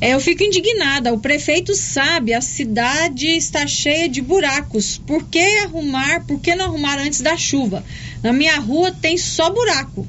[0.00, 1.12] É, eu fico indignada.
[1.12, 4.96] O prefeito sabe, a cidade está cheia de buracos.
[4.96, 6.24] Por que arrumar?
[6.24, 7.84] Por que não arrumar antes da chuva?
[8.22, 10.08] Na minha rua tem só buraco.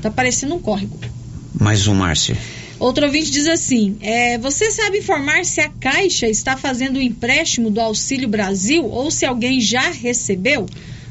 [0.00, 0.96] Tá parecendo um córrego.
[1.58, 2.38] Mais um, Márcia.
[2.78, 7.68] Outro ouvinte diz assim: é, Você sabe informar se a Caixa está fazendo o empréstimo
[7.68, 10.66] do Auxílio Brasil ou se alguém já recebeu?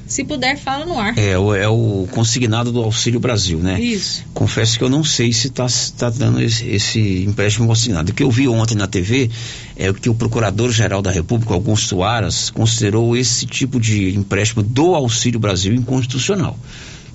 [0.08, 1.18] Se puder, fala no ar.
[1.18, 3.80] É, é o consignado do Auxílio Brasil, né?
[3.82, 4.24] Isso.
[4.34, 5.66] Confesso que eu não sei se está
[5.98, 8.12] tá dando esse, esse, empréstimo consignado.
[8.12, 9.32] O que eu vi ontem na TV
[9.76, 15.40] é que o Procurador-Geral da República, Augusto Aras, considerou esse tipo de empréstimo do Auxílio
[15.40, 16.58] Brasil inconstitucional.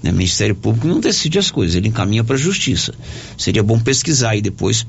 [0.02, 0.10] Né?
[0.10, 2.92] O Ministério Público não decide as coisas, ele encaminha para a Justiça.
[3.38, 4.84] Seria bom pesquisar aí depois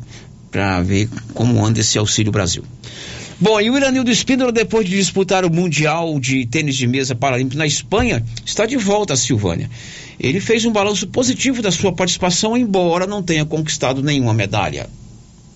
[0.50, 2.64] para ver como anda esse Auxílio Brasil.
[3.42, 7.58] Bom, e o Iranildo Espíndola, depois de disputar o Mundial de Tênis de Mesa Paralímpico
[7.58, 9.68] na Espanha, está de volta a Silvânia.
[10.20, 14.88] Ele fez um balanço positivo da sua participação, embora não tenha conquistado nenhuma medalha.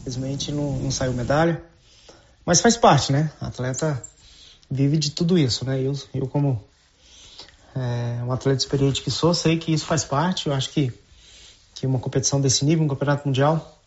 [0.02, 1.62] Infelizmente não, não saiu medalha,
[2.44, 3.30] mas faz parte, né?
[3.40, 4.02] O atleta
[4.70, 5.80] vive de tudo isso, né?
[5.80, 6.60] Eu, eu como
[7.76, 10.48] é, um atleta experiente que sou, sei que isso faz parte.
[10.48, 10.92] Eu acho que,
[11.76, 13.80] que uma competição desse nível, um campeonato mundial,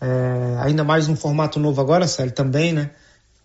[0.00, 2.90] é, ainda mais num formato novo agora, Célio, também, né?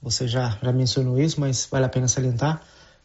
[0.04, 2.62] Você já, já mencionou isso, mas vale a pena salientar.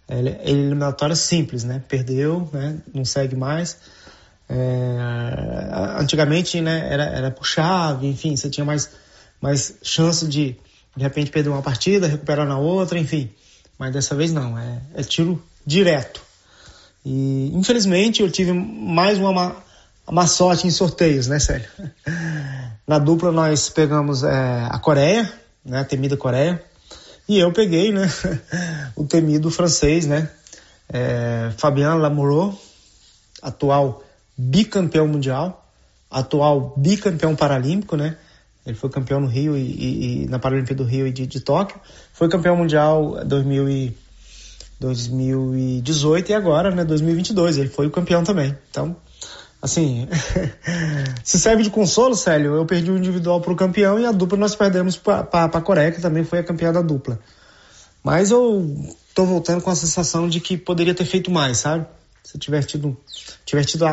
[0.09, 0.19] É
[0.51, 1.83] eliminatória simples, né?
[1.89, 2.79] Perdeu, né?
[2.93, 3.79] Não segue mais.
[4.49, 4.97] É,
[6.01, 6.93] antigamente, né?
[6.93, 8.91] Era, era por chave, enfim, você tinha mais,
[9.41, 10.57] mais chance de
[10.97, 13.31] de repente perder uma partida, recuperar na outra, enfim.
[13.79, 16.21] Mas dessa vez não, é, é tiro direto.
[17.05, 19.57] E infelizmente eu tive mais uma má,
[20.11, 21.69] má sorte em sorteios, né, Célio?
[22.85, 25.33] Na dupla nós pegamos é, a Coreia,
[25.65, 26.61] né, a temida Coreia,
[27.29, 28.11] e eu peguei, né,
[28.97, 30.31] o temido francês, né,
[30.89, 32.57] é, Fabien Lamoureux,
[33.43, 34.03] atual
[34.37, 35.69] bicampeão mundial,
[36.11, 38.17] atual bicampeão paralímpico, né,
[38.65, 41.41] ele foi campeão no Rio e, e, e na Paralimpíada do Rio e de, de,
[41.41, 41.81] Tóquio,
[42.13, 43.97] foi campeão mundial 2000 e,
[44.81, 48.57] 2018 e agora, né, 2022, ele foi o campeão também.
[48.71, 48.97] Então,
[49.61, 50.09] assim,
[51.25, 54.55] se serve de consolo, Célio, eu perdi o individual pro campeão e a dupla nós
[54.55, 57.19] perdemos pra, pra Coreia, que também foi a campeã da dupla.
[58.03, 61.87] Mas eu tô voltando com a sensação de que poderia ter feito mais, sabe?
[62.23, 62.97] Se eu tivesse tido,
[63.45, 63.85] tido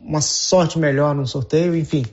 [0.00, 2.04] uma sorte melhor no sorteio, enfim.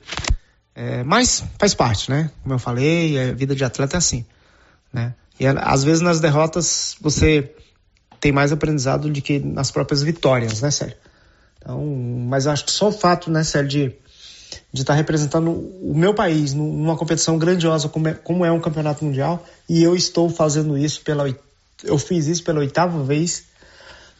[0.74, 2.30] É, mas faz parte, né?
[2.42, 4.24] Como eu falei, a vida de atleta é assim,
[4.92, 5.14] né?
[5.38, 7.54] E às vezes nas derrotas você
[8.20, 10.96] tem mais aprendizado do que nas próprias vitórias, né, Sérgio?
[11.60, 14.00] Então, mas acho que só o fato, né, Sérgio, de
[14.72, 19.04] de estar representando o meu país numa competição grandiosa como é, como é um campeonato
[19.04, 21.28] mundial e eu estou fazendo isso pela
[21.82, 23.44] eu fiz isso pela oitava vez.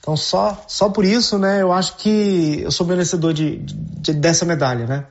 [0.01, 4.45] Então só só por isso né eu acho que eu sou merecedor de, de dessa
[4.45, 5.07] medalha né.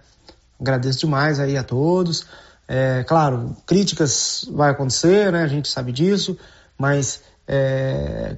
[0.59, 2.25] Agradeço demais aí a todos.
[2.67, 6.37] É, claro críticas vai acontecer né a gente sabe disso
[6.77, 8.35] mas é,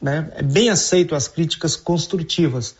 [0.00, 2.76] né, é bem aceito as críticas construtivas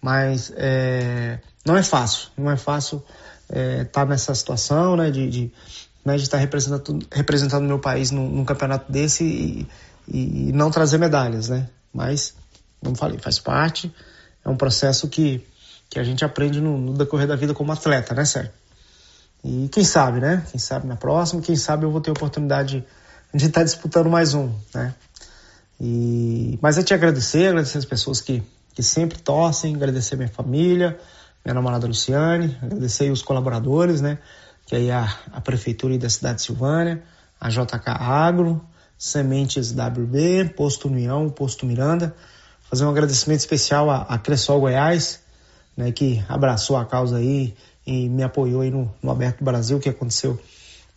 [0.00, 3.02] mas é, não é fácil, não é fácil
[3.48, 5.52] estar é, tá nessa situação, né, de, de,
[6.04, 9.68] né, de estar tá representando, representando meu país num, num campeonato desse e,
[10.08, 12.34] e, não trazer medalhas, né, mas,
[12.80, 13.92] como falei, faz parte,
[14.44, 15.44] é um processo que,
[15.90, 18.52] que a gente aprende no, no decorrer da vida como atleta, né, Sérgio?
[19.44, 22.84] E quem sabe, né, quem sabe na próxima, quem sabe eu vou ter a oportunidade
[23.34, 24.94] de estar tá disputando mais um, né,
[25.80, 28.42] e, mas eu te agradecer, agradecer as pessoas que,
[28.78, 30.96] que sempre torcem, agradecer minha família,
[31.44, 34.18] minha namorada Luciane, agradecer os colaboradores, né?
[34.66, 37.02] Que aí a, a Prefeitura da cidade de Silvânia,
[37.40, 38.64] a JK Agro,
[38.96, 42.14] Sementes WB, Posto União, Posto Miranda.
[42.70, 45.24] Fazer um agradecimento especial a, a Cressol Goiás,
[45.76, 45.90] né?
[45.90, 50.38] Que abraçou a causa aí e me apoiou aí no, no Aberto Brasil, que aconteceu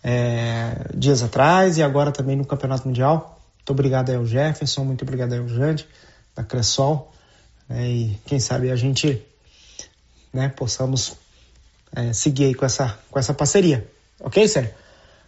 [0.04, 3.40] é, dias atrás e agora também no Campeonato Mundial.
[3.58, 5.88] Muito obrigado aí ao Jefferson, muito obrigado aí ao Jande,
[6.36, 7.12] da Cressol.
[7.72, 9.22] Né, e quem sabe a gente
[10.34, 11.14] né, possamos
[11.96, 13.88] é, seguir aí com essa, com essa parceria.
[14.20, 14.72] Ok, Sérgio?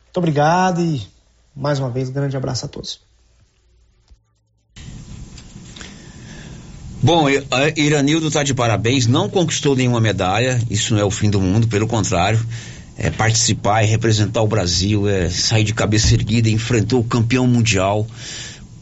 [0.06, 1.02] Muito obrigado e
[1.56, 3.00] mais uma vez, um grande abraço a todos.
[7.02, 7.28] Bom,
[7.76, 11.68] Iranildo está de parabéns, não conquistou nenhuma medalha, isso não é o fim do mundo,
[11.68, 12.40] pelo contrário,
[12.98, 18.08] é participar e representar o Brasil, é sair de cabeça erguida, enfrentou o campeão mundial,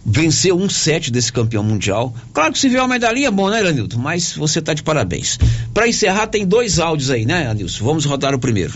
[0.06, 2.14] venceu um set desse campeão mundial.
[2.34, 3.98] Claro que se vier uma medalhinha é bom, né, Elenilton?
[3.98, 5.38] Mas você está de parabéns.
[5.74, 7.84] Para encerrar, tem dois áudios aí, né, Anilson?
[7.84, 8.74] Vamos rodar o primeiro.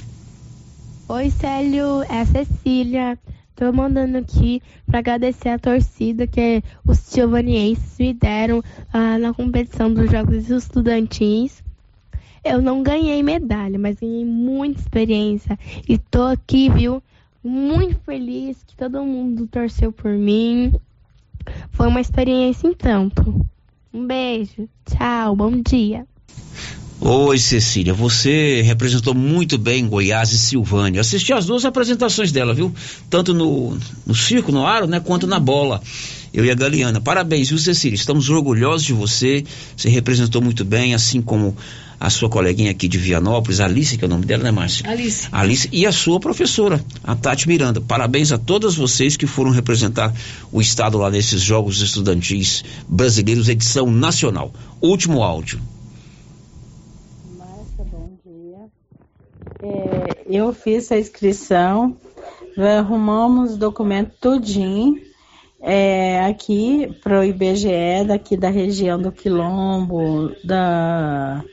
[1.08, 3.18] Oi, Célio, é a Cecília.
[3.56, 8.62] Tô mandando aqui para agradecer a torcida que os silvanienses me deram
[8.92, 11.64] ah, na competição dos Jogos Estudantis.
[12.44, 15.58] Eu não ganhei medalha, mas ganhei muita experiência.
[15.88, 17.02] E tô aqui, viu?
[17.44, 20.74] Muito feliz que todo mundo torceu por mim.
[21.72, 23.46] Foi uma experiência em tanto.
[23.94, 26.06] Um beijo, tchau, bom dia.
[27.00, 31.02] Oi, Cecília, você representou muito bem Goiás e Silvânia.
[31.02, 32.74] Assisti as duas apresentações dela, viu?
[33.10, 35.82] Tanto no, no circo, no aro, né, quanto na bola.
[36.34, 37.00] Eu e a Galeana.
[37.00, 37.96] Parabéns, viu, Cecília?
[37.96, 39.44] Estamos orgulhosos de você.
[39.76, 41.56] Você representou muito bem, assim como
[42.00, 44.90] a sua coleguinha aqui de Vianópolis, Alice, que é o nome dela, né, Márcia?
[44.90, 45.28] Alice.
[45.32, 47.82] Alice e a sua professora, a Tati Miranda.
[47.82, 50.14] Parabéns a todas vocês que foram representar
[50.52, 54.54] o Estado lá nesses Jogos Estudantis Brasileiros, edição nacional.
[54.82, 55.60] Último áudio.
[57.38, 58.58] Márcia, bom dia.
[59.62, 61.96] É, eu fiz a inscrição,
[62.58, 64.96] arrumamos o documento tudinho
[65.68, 71.44] é, aqui para o IBGE, daqui da região do Quilombo, da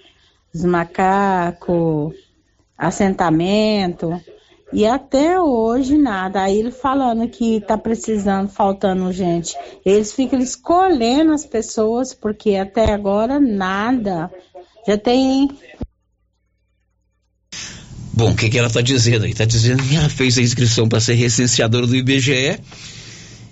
[0.54, 2.14] os macacos,
[2.76, 4.20] assentamento.
[4.72, 6.42] E até hoje nada.
[6.42, 9.54] Aí ele falando que tá precisando, faltando gente.
[9.84, 14.30] Eles ficam escolhendo as pessoas, porque até agora nada.
[14.86, 15.48] Já tem.
[18.14, 19.30] Bom, o que, que ela está dizendo aí?
[19.30, 22.58] Está dizendo que ela fez a inscrição para ser recenseadora do IBGE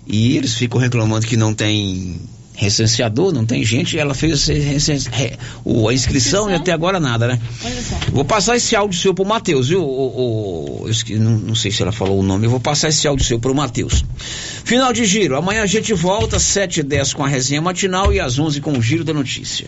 [0.07, 2.19] e eles ficam reclamando que não tem
[2.55, 7.39] recenseador, não tem gente, ela fez a, inscrição e até agora nada, né?
[8.11, 9.83] Vou passar esse áudio seu pro Matheus, viu?
[9.83, 13.07] O, o, eu não, não, sei se ela falou o nome, eu vou passar esse
[13.07, 14.03] áudio seu pro Matheus.
[14.63, 18.19] Final de giro, amanhã a gente volta, 7 e 10 com a resenha matinal e
[18.19, 19.67] às 11 com o giro da notícia.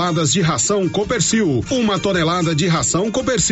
[0.01, 1.63] toneladas de ração Copercil.
[1.69, 3.41] Uma tonelada de ração Copercil.